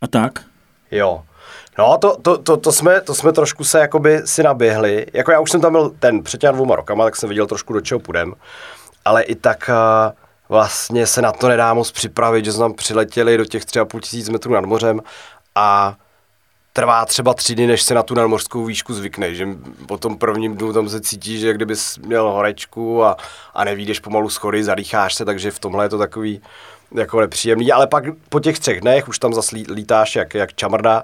a 0.00 0.06
tak? 0.06 0.44
Jo, 0.90 1.22
No, 1.78 1.98
to, 1.98 2.16
to, 2.22 2.38
to, 2.38 2.56
to, 2.56 2.72
jsme, 2.72 3.00
to 3.00 3.14
jsme 3.14 3.32
trošku 3.32 3.64
se 3.64 3.78
jakoby 3.78 4.20
si 4.24 4.42
naběhli. 4.42 5.06
Jako 5.12 5.30
já 5.30 5.40
už 5.40 5.50
jsem 5.50 5.60
tam 5.60 5.72
byl 5.72 5.92
ten 5.98 6.22
před 6.22 6.40
těmi 6.40 6.52
dvouma 6.52 6.76
rokama, 6.76 7.04
tak 7.04 7.16
jsem 7.16 7.28
viděl 7.28 7.46
trošku, 7.46 7.72
do 7.72 7.80
čeho 7.80 8.00
půjdem. 8.00 8.34
Ale 9.04 9.22
i 9.22 9.34
tak 9.34 9.70
uh, 9.70 10.12
vlastně 10.48 11.06
se 11.06 11.22
na 11.22 11.32
to 11.32 11.48
nedá 11.48 11.74
moc 11.74 11.92
připravit, 11.92 12.44
že 12.44 12.52
jsme 12.52 12.60
tam 12.60 12.74
přiletěli 12.74 13.36
do 13.36 13.44
těch 13.44 13.64
3,5 13.64 14.00
tisíc 14.00 14.28
metrů 14.28 14.52
nad 14.52 14.64
mořem 14.64 15.00
a 15.54 15.94
trvá 16.72 17.04
třeba 17.04 17.34
tři 17.34 17.54
dny, 17.54 17.66
než 17.66 17.82
se 17.82 17.94
na 17.94 18.02
tu 18.02 18.14
nadmořskou 18.14 18.64
výšku 18.64 18.94
zvykne, 18.94 19.34
že 19.34 19.48
po 19.88 19.98
tom 19.98 20.18
prvním 20.18 20.56
dnu 20.56 20.72
tam 20.72 20.88
se 20.88 21.00
cítí, 21.00 21.38
že 21.38 21.52
kdyby 21.52 21.74
měl 22.00 22.30
horečku 22.30 23.04
a, 23.04 23.16
a 23.54 23.64
nevídeš 23.64 24.00
pomalu 24.00 24.28
schody, 24.28 24.64
zadýcháš 24.64 25.14
se, 25.14 25.24
takže 25.24 25.50
v 25.50 25.58
tomhle 25.58 25.84
je 25.84 25.88
to 25.88 25.98
takový 25.98 26.40
jako 26.94 27.20
nepříjemný, 27.20 27.72
ale 27.72 27.86
pak 27.86 28.04
po 28.28 28.40
těch 28.40 28.58
třech 28.58 28.80
dnech 28.80 29.08
už 29.08 29.18
tam 29.18 29.34
zase 29.34 29.56
lítáš 29.56 30.16
jak, 30.16 30.34
jak 30.34 30.54
čamrda 30.54 31.02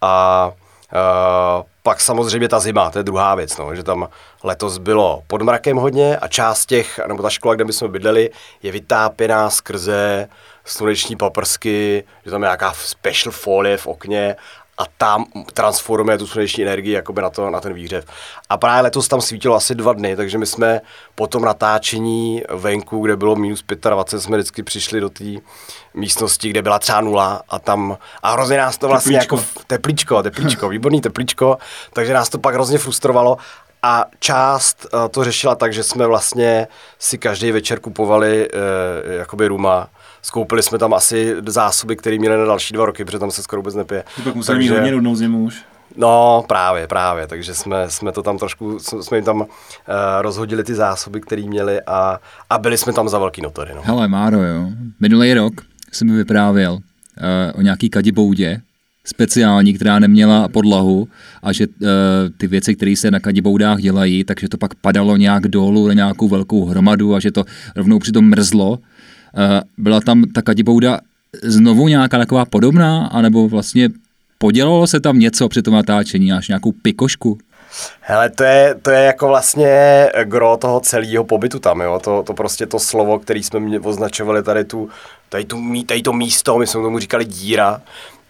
a 0.00 0.52
Uh, 0.92 1.62
pak 1.82 2.00
samozřejmě 2.00 2.48
ta 2.48 2.60
zima, 2.60 2.90
to 2.90 2.98
je 2.98 3.02
druhá 3.02 3.34
věc, 3.34 3.56
no, 3.58 3.74
že 3.74 3.82
tam 3.82 4.08
letos 4.44 4.78
bylo 4.78 5.22
pod 5.26 5.42
mrakem 5.42 5.76
hodně 5.76 6.16
a 6.16 6.28
část 6.28 6.66
těch, 6.66 7.00
nebo 7.08 7.22
ta 7.22 7.30
škola, 7.30 7.54
kde 7.54 7.64
my 7.64 7.72
jsme 7.72 7.88
bydleli, 7.88 8.30
je 8.62 8.72
vytápěná 8.72 9.50
skrze 9.50 10.28
sluneční 10.64 11.16
paprsky, 11.16 12.04
že 12.24 12.30
tam 12.30 12.42
je 12.42 12.46
nějaká 12.46 12.72
special 12.72 13.32
folie 13.32 13.76
v 13.76 13.86
okně 13.86 14.36
a 14.78 14.84
tam 14.98 15.24
transformuje 15.54 16.18
tu 16.18 16.26
sluneční 16.26 16.62
energii 16.62 16.92
jakoby 16.92 17.22
na, 17.22 17.30
to, 17.30 17.50
na 17.50 17.60
ten 17.60 17.74
výhřev. 17.74 18.04
A 18.48 18.56
právě 18.56 18.82
letos 18.82 19.08
tam 19.08 19.20
svítilo 19.20 19.54
asi 19.54 19.74
dva 19.74 19.92
dny, 19.92 20.16
takže 20.16 20.38
my 20.38 20.46
jsme 20.46 20.80
po 21.14 21.26
tom 21.26 21.42
natáčení 21.42 22.42
venku, 22.48 23.00
kde 23.00 23.16
bylo 23.16 23.36
minus 23.36 23.64
25, 23.90 24.20
jsme 24.20 24.36
vždycky 24.36 24.62
přišli 24.62 25.00
do 25.00 25.10
té 25.10 25.24
místnosti, 25.94 26.50
kde 26.50 26.62
byla 26.62 26.78
třeba 26.78 27.00
nula 27.00 27.42
a 27.48 27.58
tam, 27.58 27.98
a 28.22 28.32
hrozně 28.32 28.58
nás 28.58 28.78
to 28.78 28.88
vlastně 28.88 29.18
teplíčko. 29.18 29.36
jako, 29.36 29.48
teplíčko, 29.66 30.22
teplíčko, 30.22 30.68
výborný 30.68 31.00
teplíčko, 31.00 31.58
takže 31.92 32.14
nás 32.14 32.28
to 32.28 32.38
pak 32.38 32.54
hrozně 32.54 32.78
frustrovalo 32.78 33.36
a 33.82 34.04
část 34.18 34.86
uh, 34.92 35.08
to 35.08 35.24
řešila 35.24 35.54
tak, 35.54 35.72
že 35.72 35.82
jsme 35.82 36.06
vlastně 36.06 36.68
si 36.98 37.18
každý 37.18 37.52
večer 37.52 37.80
kupovali 37.80 38.48
uh, 38.50 39.12
jakoby 39.12 39.48
ruma, 39.48 39.88
Skoupili 40.22 40.62
jsme 40.62 40.78
tam 40.78 40.94
asi 40.94 41.36
zásoby, 41.46 41.96
které 41.96 42.18
měly 42.18 42.36
na 42.36 42.44
další 42.44 42.74
dva 42.74 42.86
roky, 42.86 43.04
protože 43.04 43.18
tam 43.18 43.30
se 43.30 43.42
skoro 43.42 43.62
vůbec 43.62 43.74
nepije. 43.74 44.04
Ty 44.16 44.22
pak 44.22 44.34
museli 44.34 44.58
mít 44.58 44.70
hodně 44.70 44.92
nudnou 44.92 45.16
zimu 45.16 45.44
už. 45.44 45.64
No, 45.96 46.44
právě, 46.48 46.86
právě, 46.86 47.26
takže 47.26 47.54
jsme, 47.54 47.90
jsme 47.90 48.12
to 48.12 48.22
tam 48.22 48.38
trošku, 48.38 48.78
jsme 48.78 49.16
jim 49.16 49.24
tam 49.24 49.40
uh, 49.40 49.46
rozhodili 50.20 50.64
ty 50.64 50.74
zásoby, 50.74 51.20
které 51.20 51.42
měli 51.42 51.80
a, 51.86 52.20
a 52.50 52.58
byli 52.58 52.78
jsme 52.78 52.92
tam 52.92 53.08
za 53.08 53.18
velký 53.18 53.42
notory. 53.42 53.72
No. 53.74 53.82
Hele, 53.84 54.08
Máro, 54.08 54.44
jo, 54.44 54.68
minulý 55.00 55.34
rok 55.34 55.52
jsem 55.92 56.10
mi 56.10 56.16
vyprávěl 56.16 56.72
uh, 56.72 56.80
o 57.54 57.62
nějaký 57.62 57.90
kadiboudě, 57.90 58.60
speciální, 59.04 59.74
která 59.74 59.98
neměla 59.98 60.48
podlahu 60.48 61.08
a 61.42 61.52
že 61.52 61.66
uh, 61.66 61.86
ty 62.36 62.46
věci, 62.46 62.74
které 62.74 62.96
se 62.96 63.10
na 63.10 63.20
kadiboudách 63.20 63.78
dělají, 63.78 64.24
takže 64.24 64.48
to 64.48 64.56
pak 64.56 64.74
padalo 64.74 65.16
nějak 65.16 65.48
dolů 65.48 65.88
na 65.88 65.94
nějakou 65.94 66.28
velkou 66.28 66.64
hromadu 66.64 67.14
a 67.14 67.20
že 67.20 67.30
to 67.30 67.44
rovnou 67.76 67.98
přitom 67.98 68.24
mrzlo 68.24 68.78
byla 69.78 70.00
tam 70.00 70.22
ta 70.22 70.42
kadibouda 70.42 71.00
znovu 71.42 71.88
nějaká 71.88 72.18
taková 72.18 72.44
podobná, 72.44 73.06
anebo 73.06 73.48
vlastně 73.48 73.88
podělalo 74.38 74.86
se 74.86 75.00
tam 75.00 75.18
něco 75.18 75.48
při 75.48 75.62
tom 75.62 75.74
natáčení, 75.74 76.32
až 76.32 76.48
nějakou 76.48 76.72
pikošku? 76.72 77.38
Hele, 78.00 78.30
to 78.30 78.44
je, 78.44 78.74
to 78.82 78.90
je 78.90 79.04
jako 79.04 79.28
vlastně 79.28 80.06
gro 80.24 80.56
toho 80.56 80.80
celého 80.80 81.24
pobytu 81.24 81.58
tam, 81.58 81.80
jo. 81.80 82.00
To, 82.04 82.22
to 82.22 82.34
prostě 82.34 82.66
to 82.66 82.78
slovo, 82.78 83.18
který 83.18 83.42
jsme 83.42 83.80
označovali 83.80 84.42
tady 84.42 84.64
tu, 84.64 84.88
tady, 85.28 85.44
tu, 85.44 85.82
tady 85.86 86.02
to 86.02 86.12
místo, 86.12 86.58
my 86.58 86.66
jsme 86.66 86.82
tomu 86.82 86.98
říkali 86.98 87.24
díra, 87.24 87.80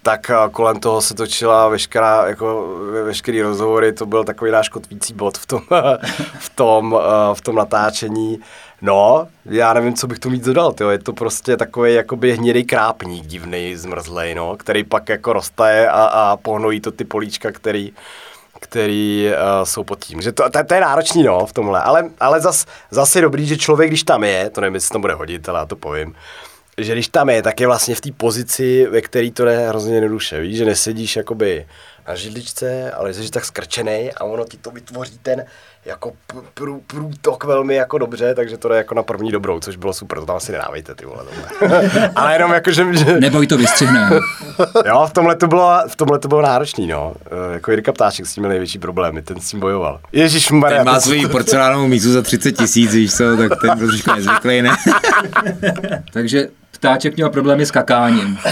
tak 0.02 0.30
kolem 0.52 0.80
toho 0.80 1.00
se 1.00 1.14
točila 1.14 1.68
veškerá, 1.68 2.26
jako 2.26 2.76
veškerý 3.04 3.42
rozhovory, 3.42 3.92
to 3.92 4.06
byl 4.06 4.24
takový 4.24 4.50
náš 4.50 4.68
kotvící 4.68 5.14
bod 5.14 5.38
v 5.38 5.46
tom, 5.46 5.60
v 6.38 6.48
tom, 6.48 6.98
eh, 7.00 7.34
v 7.34 7.40
tom 7.40 7.54
natáčení. 7.54 8.38
No, 8.82 9.28
já 9.44 9.72
nevím, 9.72 9.94
co 9.94 10.06
bych 10.06 10.18
tu 10.18 10.30
mít 10.30 10.44
dodal, 10.44 10.72
tyjo. 10.72 10.90
je 10.90 10.98
to 10.98 11.12
prostě 11.12 11.56
takový 11.56 11.94
jakoby 11.94 12.36
hnědý 12.36 12.64
krápník 12.64 13.26
divný, 13.26 13.76
zmrzlej, 13.76 14.34
no, 14.34 14.56
který 14.56 14.84
pak 14.84 15.08
jako 15.08 15.32
roste 15.32 15.88
a, 15.88 16.04
a 16.04 16.36
pohnojí 16.36 16.80
to 16.80 16.92
ty 16.92 17.04
políčka, 17.04 17.52
který, 17.52 17.92
který 18.60 19.28
uh, 19.30 19.64
jsou 19.64 19.84
pod 19.84 19.98
tím. 19.98 20.20
Že 20.20 20.32
to, 20.32 20.50
to, 20.50 20.64
to, 20.64 20.74
je 20.74 20.80
náročný, 20.80 21.22
no, 21.22 21.46
v 21.46 21.52
tomhle, 21.52 21.82
ale, 21.82 22.10
ale 22.20 22.40
zas, 22.40 22.66
zase 22.90 23.20
dobrý, 23.20 23.46
že 23.46 23.56
člověk, 23.56 23.90
když 23.90 24.02
tam 24.02 24.24
je, 24.24 24.50
to 24.50 24.60
nevím, 24.60 24.74
jestli 24.74 24.92
to 24.92 24.98
bude 24.98 25.14
hodit, 25.14 25.48
ale 25.48 25.58
já 25.58 25.66
to 25.66 25.76
povím, 25.76 26.14
že 26.78 26.92
když 26.92 27.08
tam 27.08 27.28
je, 27.28 27.42
tak 27.42 27.60
je 27.60 27.66
vlastně 27.66 27.94
v 27.94 28.00
té 28.00 28.10
pozici, 28.12 28.86
ve 28.90 29.00
které 29.00 29.30
to 29.30 29.44
jde 29.44 29.68
hrozně 29.68 29.94
jednoduše. 29.94 30.40
Víš, 30.40 30.56
že 30.56 30.64
nesedíš 30.64 31.16
jakoby 31.16 31.66
na 32.08 32.14
židličce, 32.14 32.92
ale 32.92 33.14
jsi 33.14 33.30
tak 33.30 33.44
skrčený 33.44 34.12
a 34.12 34.24
ono 34.24 34.44
ti 34.44 34.56
to 34.56 34.70
vytvoří 34.70 35.18
ten 35.22 35.44
jako 35.84 36.12
prů, 36.54 36.82
průtok 36.86 37.44
velmi 37.44 37.74
jako 37.74 37.98
dobře, 37.98 38.34
takže 38.34 38.56
to 38.56 38.68
jde 38.68 38.76
jako 38.76 38.94
na 38.94 39.02
první 39.02 39.30
dobrou, 39.30 39.60
což 39.60 39.76
bylo 39.76 39.92
super, 39.92 40.18
to 40.18 40.26
tam 40.26 40.36
asi 40.36 40.52
nedávejte, 40.52 40.94
ty 40.94 41.06
vole, 41.06 41.24
Ale 42.14 42.32
jenom 42.32 42.52
jako, 42.52 42.70
že... 42.72 42.84
Neboj 43.20 43.46
to 43.46 43.56
vystřihne. 43.56 44.10
jo, 44.86 45.06
v 45.10 45.12
tomhle 45.12 45.36
to 45.36 45.46
bylo, 45.46 45.72
v 45.88 45.96
tomhle 45.96 46.18
to 46.18 46.28
bylo 46.28 46.42
náročný, 46.42 46.86
no. 46.86 47.14
E, 47.50 47.52
jako 47.52 47.70
Jirka 47.70 47.92
Ptáček 47.92 48.26
s 48.26 48.34
tím 48.34 48.42
měl 48.42 48.48
největší 48.48 48.78
problémy, 48.78 49.22
ten 49.22 49.40
s 49.40 49.50
tím 49.50 49.60
bojoval. 49.60 50.00
Ježíš 50.12 50.48
Ten 50.68 50.84
má 50.84 51.00
svůj 51.00 51.26
porcelánovou 51.26 51.86
mízu 51.86 52.12
za 52.12 52.22
30 52.22 52.52
tisíc, 52.52 52.94
víš 52.94 53.14
co, 53.14 53.36
tak 53.36 53.60
ten 53.60 53.78
byl 53.78 53.88
trošku 53.88 54.14
nezvyklý, 54.14 54.62
ne? 54.62 54.70
takže 56.12 56.48
ptáček 56.78 57.16
měl 57.16 57.30
problémy 57.30 57.66
s 57.66 57.70
kakáním. 57.70 58.38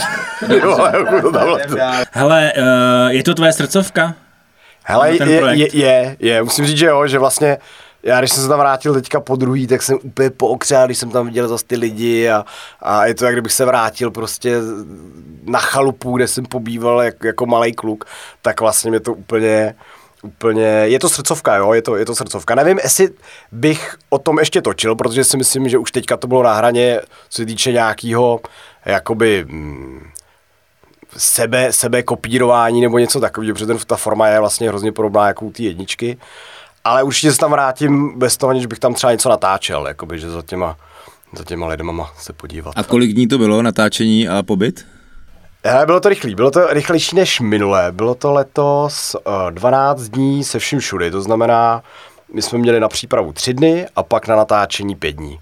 Hele, 2.12 2.52
uh, 2.58 3.08
je 3.08 3.22
to 3.22 3.34
tvoje 3.34 3.52
srdcovka? 3.52 4.14
Hele, 4.84 5.16
je, 5.16 5.30
je, 5.30 5.76
je, 5.76 6.16
je, 6.20 6.42
musím 6.42 6.66
říct, 6.66 6.78
že 6.78 6.86
jo, 6.86 7.06
že 7.06 7.18
vlastně 7.18 7.58
já 8.06 8.18
když 8.18 8.32
jsem 8.32 8.42
se 8.42 8.48
tam 8.48 8.58
vrátil 8.58 8.94
teďka 8.94 9.20
po 9.20 9.36
druhý, 9.36 9.66
tak 9.66 9.82
jsem 9.82 9.98
úplně 10.02 10.30
pookřál, 10.30 10.86
když 10.86 10.98
jsem 10.98 11.10
tam 11.10 11.26
viděl 11.26 11.48
zase 11.48 11.64
ty 11.66 11.76
lidi 11.76 12.28
a, 12.28 12.44
a 12.80 13.06
je 13.06 13.14
to, 13.14 13.24
jak 13.24 13.34
kdybych 13.34 13.52
se 13.52 13.64
vrátil 13.64 14.10
prostě 14.10 14.56
na 15.44 15.58
chalupu, 15.58 16.16
kde 16.16 16.28
jsem 16.28 16.46
pobýval 16.46 17.02
jak, 17.02 17.24
jako 17.24 17.46
malý 17.46 17.72
kluk, 17.72 18.04
tak 18.42 18.60
vlastně 18.60 18.90
mě 18.90 19.00
to 19.00 19.12
úplně, 19.12 19.74
úplně, 20.26 20.62
je 20.64 20.98
to 20.98 21.08
srdcovka, 21.08 21.56
jo, 21.56 21.72
je 21.72 21.82
to, 21.82 21.96
je 21.96 22.04
to 22.04 22.14
srdcovka. 22.14 22.54
Nevím, 22.54 22.78
jestli 22.82 23.08
bych 23.52 23.96
o 24.08 24.18
tom 24.18 24.38
ještě 24.38 24.62
točil, 24.62 24.94
protože 24.94 25.24
si 25.24 25.36
myslím, 25.36 25.68
že 25.68 25.78
už 25.78 25.90
teďka 25.90 26.16
to 26.16 26.26
bylo 26.26 26.42
na 26.42 26.54
hraně, 26.54 27.00
co 27.28 27.36
se 27.36 27.46
týče 27.46 27.72
nějakého, 27.72 28.40
jakoby, 28.84 29.46
hmm, 29.48 30.10
sebe, 31.16 31.72
sebe 31.72 32.02
kopírování 32.02 32.80
nebo 32.80 32.98
něco 32.98 33.20
takového, 33.20 33.54
protože 33.54 33.66
ten, 33.66 33.78
ta 33.86 33.96
forma 33.96 34.28
je 34.28 34.40
vlastně 34.40 34.68
hrozně 34.68 34.92
podobná 34.92 35.26
jako 35.26 35.44
u 35.44 35.52
té 35.52 35.62
jedničky. 35.62 36.18
Ale 36.84 37.02
určitě 37.02 37.32
se 37.32 37.38
tam 37.38 37.50
vrátím 37.50 38.18
bez 38.18 38.36
toho, 38.36 38.60
že 38.60 38.68
bych 38.68 38.78
tam 38.78 38.94
třeba 38.94 39.12
něco 39.12 39.28
natáčel, 39.28 39.86
jakoby, 39.86 40.18
že 40.18 40.30
za 40.30 40.42
těma, 40.42 40.76
za 41.36 41.44
těma 41.44 41.66
lidma 41.66 42.12
se 42.18 42.32
podívat. 42.32 42.72
A 42.76 42.82
kolik 42.82 43.12
dní 43.12 43.28
to 43.28 43.38
bylo 43.38 43.62
natáčení 43.62 44.28
a 44.28 44.42
pobyt? 44.42 44.86
Hele, 45.66 45.86
bylo 45.86 46.00
to 46.00 46.08
rychlý, 46.08 46.34
bylo 46.34 46.50
to 46.50 46.66
rychlejší 46.66 47.16
než 47.16 47.40
minulé. 47.40 47.92
Bylo 47.92 48.14
to 48.14 48.32
letos 48.32 49.16
uh, 49.26 49.50
12 49.50 50.02
dní 50.02 50.44
se 50.44 50.58
vším 50.58 50.78
všudy, 50.78 51.10
to 51.10 51.22
znamená, 51.22 51.82
my 52.34 52.42
jsme 52.42 52.58
měli 52.58 52.80
na 52.80 52.88
přípravu 52.88 53.32
3 53.32 53.54
dny 53.54 53.86
a 53.96 54.02
pak 54.02 54.28
na 54.28 54.36
natáčení 54.36 54.94
5 54.94 55.12
dní. 55.12 55.38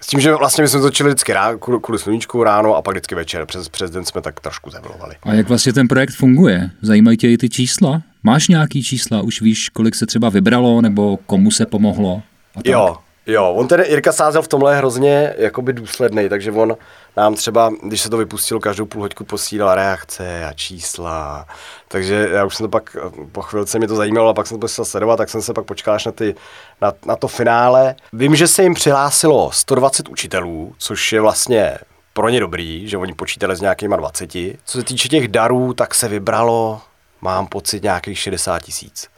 S 0.00 0.06
tím, 0.06 0.20
že 0.20 0.34
vlastně 0.34 0.62
my 0.62 0.68
jsme 0.68 0.80
točili 0.80 1.08
vždycky 1.08 1.32
ráno, 1.32 1.58
kvůli 1.58 1.98
sluníčku 1.98 2.42
ráno 2.42 2.76
a 2.76 2.82
pak 2.82 2.94
vždycky 2.94 3.14
večer. 3.14 3.46
Přes, 3.46 3.68
přes 3.68 3.90
den 3.90 4.04
jsme 4.04 4.20
tak 4.20 4.40
trošku 4.40 4.70
zemlovali. 4.70 5.14
A 5.22 5.34
jak 5.34 5.48
vlastně 5.48 5.72
ten 5.72 5.88
projekt 5.88 6.14
funguje? 6.14 6.70
Zajímají 6.82 7.16
tě 7.16 7.30
i 7.30 7.38
ty 7.38 7.48
čísla? 7.48 8.02
Máš 8.22 8.48
nějaký 8.48 8.82
čísla? 8.82 9.22
Už 9.22 9.40
víš, 9.40 9.68
kolik 9.68 9.94
se 9.94 10.06
třeba 10.06 10.28
vybralo 10.28 10.80
nebo 10.80 11.16
komu 11.16 11.50
se 11.50 11.66
pomohlo? 11.66 12.22
Jo, 12.64 12.96
Jo, 13.26 13.52
on 13.52 13.68
ten 13.68 13.84
Jirka 13.88 14.12
Sázel 14.12 14.42
v 14.42 14.48
tomhle 14.48 14.76
hrozně 14.76 15.34
jakoby 15.38 15.72
důsledný, 15.72 16.28
takže 16.28 16.52
on 16.52 16.76
nám 17.16 17.34
třeba, 17.34 17.72
když 17.82 18.00
se 18.00 18.10
to 18.10 18.16
vypustilo, 18.16 18.60
každou 18.60 18.86
půl 18.86 19.02
hoďku 19.02 19.24
posílal 19.24 19.74
reakce 19.74 20.44
a 20.44 20.52
čísla. 20.52 21.46
Takže 21.88 22.28
já 22.32 22.44
už 22.44 22.56
jsem 22.56 22.64
to 22.64 22.68
pak, 22.68 22.96
po 23.32 23.42
chvilce 23.42 23.78
mě 23.78 23.88
to 23.88 23.96
zajímalo, 23.96 24.28
a 24.28 24.34
pak 24.34 24.46
jsem 24.46 24.56
to 24.56 24.60
posílal 24.60 24.84
sledovat, 24.86 25.16
tak 25.16 25.30
jsem 25.30 25.42
se 25.42 25.52
pak 25.52 25.64
počkal 25.64 25.94
až 25.94 26.04
na, 26.04 26.12
ty, 26.12 26.34
na, 26.80 26.92
na 27.06 27.16
to 27.16 27.28
finále. 27.28 27.94
Vím, 28.12 28.36
že 28.36 28.48
se 28.48 28.62
jim 28.62 28.74
přihlásilo 28.74 29.52
120 29.52 30.08
učitelů, 30.08 30.74
což 30.78 31.12
je 31.12 31.20
vlastně 31.20 31.78
pro 32.12 32.28
ně 32.28 32.40
dobrý, 32.40 32.88
že 32.88 32.96
oni 32.96 33.14
počítali 33.14 33.56
s 33.56 33.60
nějakýma 33.60 33.96
20. 33.96 34.30
Co 34.64 34.78
se 34.78 34.82
týče 34.82 35.08
těch 35.08 35.28
darů, 35.28 35.74
tak 35.74 35.94
se 35.94 36.08
vybralo, 36.08 36.80
mám 37.20 37.46
pocit, 37.46 37.82
nějakých 37.82 38.18
60 38.18 38.62
tisíc. 38.62 39.08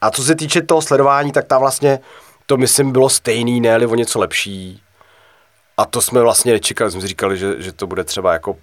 A 0.00 0.10
co 0.10 0.22
se 0.22 0.34
týče 0.34 0.62
toho 0.62 0.82
sledování, 0.82 1.32
tak 1.32 1.44
tam 1.44 1.60
vlastně 1.60 2.00
to 2.46 2.56
myslím 2.56 2.92
bylo 2.92 3.08
stejný, 3.08 3.60
ne 3.60 3.86
o 3.86 3.94
něco 3.94 4.18
lepší. 4.18 4.80
A 5.76 5.84
to 5.86 6.02
jsme 6.02 6.20
vlastně 6.20 6.52
nečekali, 6.52 6.90
jsme 6.90 7.00
si 7.00 7.06
říkali, 7.06 7.38
že, 7.38 7.62
že 7.62 7.72
to 7.72 7.86
bude 7.86 8.04
třeba 8.04 8.32
jako, 8.32 8.56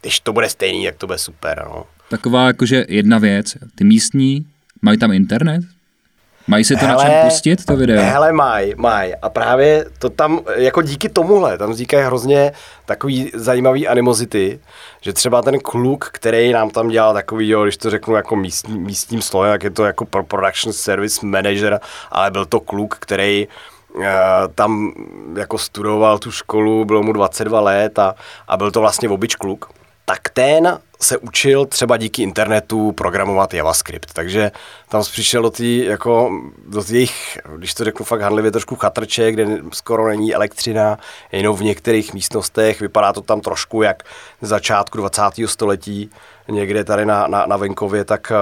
když 0.00 0.20
to 0.20 0.32
bude 0.32 0.48
stejný, 0.48 0.84
jak 0.84 0.96
to 0.96 1.06
bude 1.06 1.18
super, 1.18 1.64
no. 1.68 1.86
Taková 2.10 2.46
jakože 2.46 2.84
jedna 2.88 3.18
věc, 3.18 3.56
ty 3.74 3.84
místní 3.84 4.46
mají 4.82 4.98
tam 4.98 5.12
internet? 5.12 5.62
Mají 6.48 6.64
si 6.64 6.76
to 6.76 6.86
hele, 6.86 7.04
na 7.04 7.10
čem 7.10 7.24
pustit, 7.24 7.64
to 7.64 7.76
video? 7.76 8.02
Hele, 8.02 8.32
mají, 8.32 8.74
mají. 8.76 9.14
A 9.14 9.28
právě 9.28 9.84
to 9.98 10.10
tam, 10.10 10.40
jako 10.56 10.82
díky 10.82 11.08
tomuhle, 11.08 11.58
tam 11.58 11.70
vznikají 11.70 12.04
hrozně 12.04 12.52
takový 12.84 13.30
zajímavý 13.34 13.88
animozity, 13.88 14.60
že 15.00 15.12
třeba 15.12 15.42
ten 15.42 15.60
kluk, 15.60 16.08
který 16.12 16.52
nám 16.52 16.70
tam 16.70 16.88
dělal 16.88 17.14
takový, 17.14 17.48
jo, 17.48 17.62
když 17.62 17.76
to 17.76 17.90
řeknu 17.90 18.14
jako 18.14 18.36
místní, 18.36 18.78
místním 18.78 19.22
slovem, 19.22 19.52
jak 19.52 19.62
je 19.62 19.70
to 19.70 19.84
jako 19.84 20.04
production 20.04 20.72
service 20.72 21.26
manager, 21.26 21.80
ale 22.10 22.30
byl 22.30 22.46
to 22.46 22.60
kluk, 22.60 22.96
který 23.00 23.48
uh, 23.94 24.04
tam 24.54 24.92
jako 25.38 25.58
studoval 25.58 26.18
tu 26.18 26.32
školu, 26.32 26.84
bylo 26.84 27.02
mu 27.02 27.12
22 27.12 27.60
let 27.60 27.98
a, 27.98 28.14
a 28.48 28.56
byl 28.56 28.70
to 28.70 28.80
vlastně 28.80 29.08
obyč 29.08 29.34
kluk 29.34 29.68
tak 30.08 30.28
ten 30.32 30.78
se 31.00 31.18
učil 31.18 31.66
třeba 31.66 31.96
díky 31.96 32.22
internetu 32.22 32.92
programovat 32.92 33.54
JavaScript. 33.54 34.12
Takže 34.12 34.50
tam 34.88 35.02
přišel 35.02 35.42
do 35.42 35.50
té, 35.50 35.64
jako, 35.64 36.30
do 36.68 36.84
těch, 36.84 37.38
když 37.56 37.74
to 37.74 37.84
řeknu 37.84 38.04
fakt 38.04 38.20
handlivě, 38.20 38.50
trošku 38.50 38.76
chatrče, 38.76 39.32
kde 39.32 39.46
skoro 39.72 40.08
není 40.08 40.34
elektřina, 40.34 40.98
jenom 41.32 41.56
v 41.56 41.62
některých 41.62 42.14
místnostech. 42.14 42.80
Vypadá 42.80 43.12
to 43.12 43.20
tam 43.20 43.40
trošku 43.40 43.82
jak 43.82 44.02
z 44.40 44.48
začátku 44.48 44.98
20. 44.98 45.22
století, 45.46 46.10
někde 46.48 46.84
tady 46.84 47.06
na, 47.06 47.26
na, 47.26 47.46
na 47.46 47.56
venkově, 47.56 48.04
tak, 48.04 48.32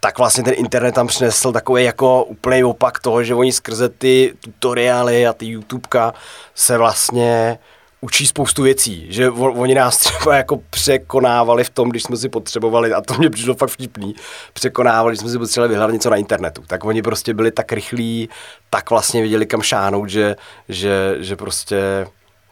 tak 0.00 0.18
vlastně 0.18 0.44
ten 0.44 0.54
internet 0.56 0.94
tam 0.94 1.06
přinesl 1.06 1.52
takový 1.52 1.84
jako 1.84 2.24
úplný 2.24 2.64
opak 2.64 2.98
toho, 2.98 3.24
že 3.24 3.34
oni 3.34 3.52
skrze 3.52 3.88
ty 3.88 4.34
tutoriály 4.40 5.26
a 5.26 5.32
ty 5.32 5.46
YouTubeka 5.46 6.14
se 6.54 6.78
vlastně 6.78 7.58
učí 8.00 8.26
spoustu 8.26 8.62
věcí, 8.62 9.06
že 9.10 9.30
oni 9.30 9.74
nás 9.74 9.96
třeba 9.98 10.36
jako 10.36 10.56
překonávali 10.70 11.64
v 11.64 11.70
tom, 11.70 11.88
když 11.88 12.02
jsme 12.02 12.16
si 12.16 12.28
potřebovali, 12.28 12.92
a 12.92 13.00
to 13.00 13.14
mě 13.14 13.30
přišlo 13.30 13.54
fakt 13.54 13.70
vtipný, 13.70 14.14
překonávali, 14.52 15.12
když 15.12 15.20
jsme 15.20 15.30
si 15.30 15.38
potřebovali 15.38 15.68
vyhledat 15.68 15.92
něco 15.92 16.10
na 16.10 16.16
internetu, 16.16 16.62
tak 16.66 16.84
oni 16.84 17.02
prostě 17.02 17.34
byli 17.34 17.50
tak 17.50 17.72
rychlí, 17.72 18.28
tak 18.70 18.90
vlastně 18.90 19.22
viděli 19.22 19.46
kam 19.46 19.62
šánout, 19.62 20.08
že, 20.08 20.36
že, 20.68 21.16
že 21.18 21.36
prostě 21.36 22.06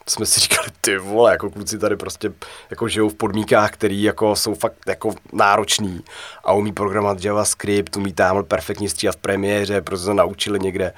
jsme 0.08 0.26
si 0.26 0.40
říkali, 0.40 0.68
ty 0.80 0.98
vole, 0.98 1.32
jako 1.32 1.50
kluci 1.50 1.78
tady 1.78 1.96
prostě 1.96 2.32
jako 2.70 2.88
žijou 2.88 3.08
v 3.08 3.14
podmínkách, 3.14 3.70
které 3.70 3.94
jako 3.94 4.36
jsou 4.36 4.54
fakt 4.54 4.76
jako 4.86 5.14
náročný 5.32 6.00
a 6.44 6.52
umí 6.52 6.72
programovat 6.72 7.24
JavaScript, 7.24 7.96
umí 7.96 8.12
tamhle 8.12 8.42
perfektně 8.42 8.88
stříhat 8.88 9.16
v 9.16 9.18
premiéře, 9.18 9.80
protože 9.80 10.02
se 10.02 10.14
naučili 10.14 10.58
někde. 10.58 10.92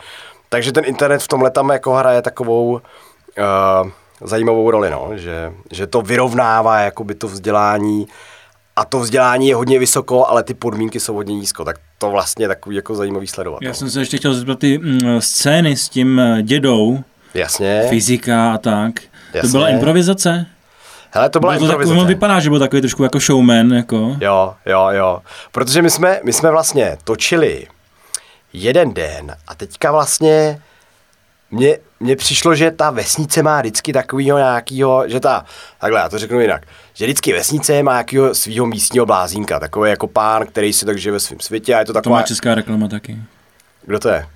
Takže 0.49 0.73
ten 0.73 0.85
internet 0.85 1.23
v 1.23 1.29
tomhle 1.29 1.51
tam 1.51 1.71
jako 1.71 1.93
hraje 1.93 2.23
takovou 2.23 2.73
uh, 2.73 3.91
zajímavou 4.25 4.71
roli, 4.71 4.91
no, 4.91 5.11
že, 5.15 5.53
že 5.73 5.87
to 5.87 6.03
vyrovnává 6.03 6.81
jakoby 6.81 7.15
to 7.15 7.29
vzdělání 7.29 8.07
a 8.77 8.85
to 8.85 8.99
vzdělání 8.99 9.49
je 9.49 9.55
hodně 9.55 9.79
vysoko, 9.79 10.27
ale 10.27 10.43
ty 10.43 10.55
podmínky 10.55 11.01
jsou 11.01 11.15
hodně 11.15 11.35
nízko, 11.35 11.65
tak 11.65 11.77
to 11.99 12.11
vlastně 12.11 12.45
je 12.45 12.49
takový 12.49 12.77
jako 12.77 12.95
zajímavý 12.95 13.27
sledovat. 13.27 13.63
Já 13.63 13.69
no. 13.69 13.75
jsem 13.75 13.91
se 13.91 14.01
ještě 14.01 14.17
chtěl 14.17 14.35
zeptat 14.35 14.59
ty 14.59 14.79
mm, 14.79 15.21
scény 15.21 15.77
s 15.77 15.89
tím 15.89 16.21
eh, 16.21 16.43
dědou, 16.43 16.99
Jasně. 17.35 17.87
fyzika 17.89 18.53
a 18.53 18.59
tak. 18.59 18.93
Jasně. 19.35 19.41
To 19.41 19.59
byla 19.59 19.69
improvizace? 19.69 20.47
Hele, 21.11 21.31
to 21.31 21.41
byla 21.41 21.53
bylo 21.53 21.67
to 21.67 21.73
improvizace. 21.73 21.99
Tak, 21.99 22.09
vypadá, 22.09 22.41
že 22.41 22.51
byl 22.51 22.59
takový 22.59 22.83
trošku 22.83 23.03
jako 23.03 23.19
showman. 23.19 23.71
Jako. 23.71 24.17
Jo, 24.21 24.55
jo, 24.67 24.89
jo. 24.91 25.23
Protože 25.53 25.83
my 25.83 25.91
jsme, 25.91 26.21
my 26.25 26.33
jsme 26.33 26.51
vlastně 26.51 26.99
točili 27.05 27.67
jeden 28.53 28.95
den 28.95 29.37
a 29.49 29.55
teďka 29.55 29.93
vlastně 29.93 30.63
mně, 31.51 31.79
mně 32.01 32.17
přišlo, 32.17 32.55
že 32.55 32.71
ta 32.71 32.91
vesnice 32.91 33.43
má 33.43 33.61
vždycky 33.61 33.93
takovýho 33.93 34.39
nějakýho, 34.39 35.09
že 35.09 35.21
ta, 35.21 35.45
takhle 35.81 36.01
já 36.01 36.09
to 36.09 36.19
řeknu 36.19 36.41
jinak, 36.41 36.67
že 36.95 37.05
vždycky 37.05 37.33
vesnice 37.33 37.83
má 37.83 37.93
nějakého 37.93 38.35
svého 38.35 38.67
místního 38.67 39.07
blázínka, 39.07 39.61
takový 39.61 39.91
jako 39.91 40.07
pán, 40.07 40.47
který 40.47 40.73
si 40.73 40.87
tak 40.87 40.99
žije 40.99 41.13
ve 41.13 41.21
svém 41.21 41.41
světě 41.41 41.75
a 41.75 41.79
je 41.79 41.85
to 41.85 41.93
taková... 41.93 42.17
To 42.17 42.21
má 42.21 42.27
česká 42.27 42.55
reklama 42.55 42.89
taky. 42.89 43.17
Kdo 43.87 43.99
to 43.99 44.09
je? 44.09 44.27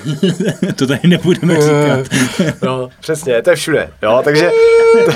to 0.76 0.86
tady 0.86 1.00
nebudeme 1.04 1.54
říkat. 1.54 2.06
no, 2.62 2.88
přesně, 3.00 3.42
to 3.42 3.50
je 3.50 3.56
všude. 3.56 3.90
Jo, 4.02 4.20
takže, 4.24 4.50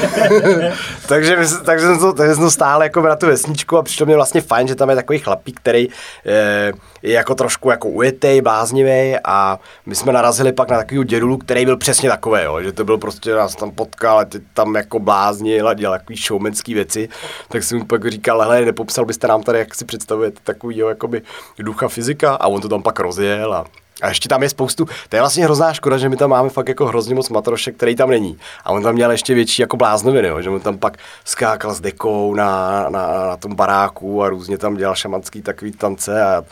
takže, 1.08 1.36
takže, 1.64 1.86
jsem 1.86 1.98
to, 1.98 2.12
takže 2.12 2.34
jsem 2.34 2.44
to 2.44 2.50
stále 2.50 2.84
jako 2.84 3.02
na 3.02 3.16
tu 3.16 3.26
vesničku 3.26 3.76
a 3.76 3.82
přišlo 3.82 4.06
mi 4.06 4.14
vlastně 4.14 4.40
fajn, 4.40 4.68
že 4.68 4.74
tam 4.74 4.90
je 4.90 4.96
takový 4.96 5.18
chlapík, 5.18 5.60
který 5.60 5.88
je, 6.24 6.72
je 7.02 7.12
jako 7.12 7.34
trošku 7.34 7.70
jako 7.70 7.88
ujetej, 7.88 8.40
bláznivý 8.40 9.16
a 9.24 9.58
my 9.86 9.94
jsme 9.94 10.12
narazili 10.12 10.52
pak 10.52 10.70
na 10.70 10.76
takový 10.76 11.04
dědulu, 11.04 11.36
který 11.38 11.64
byl 11.64 11.76
přesně 11.76 12.08
takový, 12.08 12.42
jo, 12.42 12.62
že 12.62 12.72
to 12.72 12.84
byl 12.84 12.98
prostě, 12.98 13.34
nás 13.34 13.56
tam 13.56 13.70
potkal, 13.70 14.24
ty 14.24 14.40
tam 14.54 14.74
jako 14.74 14.98
bláznil 14.98 15.68
a 15.68 15.74
dělal 15.74 15.98
takový 15.98 16.16
showmanský 16.16 16.74
věci, 16.74 17.08
tak 17.48 17.64
jsem 17.64 17.78
mu 17.78 17.84
pak 17.84 18.10
říkal, 18.10 18.40
hele, 18.40 18.64
nepopsal 18.64 19.04
byste 19.04 19.26
nám 19.26 19.42
tady, 19.42 19.58
jak 19.58 19.74
si 19.74 19.84
představujete 19.84 20.40
takový, 20.44 20.76
jakoby 20.76 21.22
ducha 21.58 21.88
fyzika 21.88 22.34
a 22.34 22.46
on 22.46 22.60
to 22.60 22.68
tam 22.68 22.82
pak 22.82 23.00
rozjel 23.00 23.54
a 23.54 23.64
a 24.02 24.08
ještě 24.08 24.28
tam 24.28 24.42
je 24.42 24.48
spoustu, 24.48 24.84
to 25.08 25.16
je 25.16 25.22
vlastně 25.22 25.44
hrozná 25.44 25.72
škoda, 25.72 25.98
že 25.98 26.08
my 26.08 26.16
tam 26.16 26.30
máme 26.30 26.48
fakt 26.48 26.68
jako 26.68 26.86
hrozně 26.86 27.14
moc 27.14 27.28
matrošek, 27.28 27.76
který 27.76 27.96
tam 27.96 28.10
není. 28.10 28.38
A 28.64 28.70
on 28.70 28.82
tam 28.82 28.94
měl 28.94 29.10
ještě 29.10 29.34
větší 29.34 29.62
jako 29.62 29.76
bláznoviny, 29.76 30.28
jo, 30.28 30.42
že 30.42 30.50
on 30.50 30.60
tam 30.60 30.78
pak 30.78 30.96
skákal 31.24 31.74
s 31.74 31.80
dekou 31.80 32.34
na, 32.34 32.82
na, 32.88 33.26
na 33.26 33.36
tom 33.36 33.54
baráku 33.54 34.22
a 34.22 34.28
různě 34.28 34.58
tam 34.58 34.76
dělal 34.76 34.94
šamanský 34.94 35.42
takový 35.42 35.72
tance 35.72 36.24
a 36.24 36.42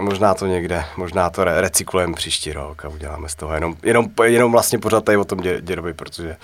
Možná 0.00 0.34
to 0.34 0.46
někde, 0.46 0.84
možná 0.96 1.30
to 1.30 1.44
re- 1.44 1.60
recyklujeme 1.60 2.14
příští 2.14 2.52
rok 2.52 2.84
a 2.84 2.88
uděláme 2.88 3.28
z 3.28 3.34
toho 3.34 3.54
jenom, 3.54 3.74
jenom, 3.82 4.06
jenom 4.24 4.52
vlastně 4.52 4.78
pořád 4.78 5.04
tady 5.04 5.18
o 5.18 5.24
tom 5.24 5.40
dě, 5.40 5.60
dědovi, 5.60 5.92
protože 5.92 6.36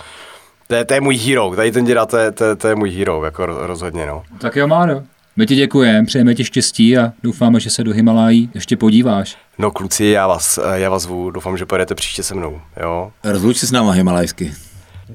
to 0.67 0.75
je, 0.75 0.85
to 0.85 0.93
je 0.93 1.01
můj 1.01 1.17
hero, 1.17 1.55
tady 1.55 1.71
ten 1.71 1.85
děda, 1.85 2.05
to 2.05 2.17
je, 2.17 2.31
to, 2.31 2.43
je, 2.43 2.55
to 2.55 2.67
je 2.67 2.75
můj 2.75 2.91
hero, 2.91 3.23
jako 3.25 3.45
rozhodně, 3.45 4.05
no. 4.05 4.23
Tak 4.39 4.55
jo, 4.55 4.67
Máro. 4.67 5.01
My 5.35 5.45
ti 5.45 5.55
děkujeme, 5.55 6.05
přejeme 6.05 6.35
ti 6.35 6.45
štěstí 6.45 6.97
a 6.97 7.11
doufáme, 7.23 7.59
že 7.59 7.69
se 7.69 7.83
do 7.83 7.93
Himalají 7.93 8.49
ještě 8.53 8.77
podíváš. 8.77 9.37
No 9.59 9.71
kluci, 9.71 10.05
já 10.05 10.27
vás, 10.27 10.59
já 10.73 10.89
vás 10.89 11.03
zvu, 11.03 11.31
doufám, 11.31 11.57
že 11.57 11.65
pojedete 11.65 11.95
příště 11.95 12.23
se 12.23 12.35
mnou, 12.35 12.61
jo? 12.81 13.11
Rozluč 13.23 13.57
se 13.57 13.67
s 13.67 13.71
náma 13.71 13.91
himalajsky. 13.91 14.53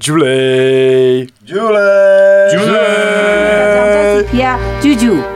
Julie! 0.03 1.27
Julie! 1.45 2.49
Julie! 2.53 4.25
Já, 4.33 4.59
Juju. 4.83 5.34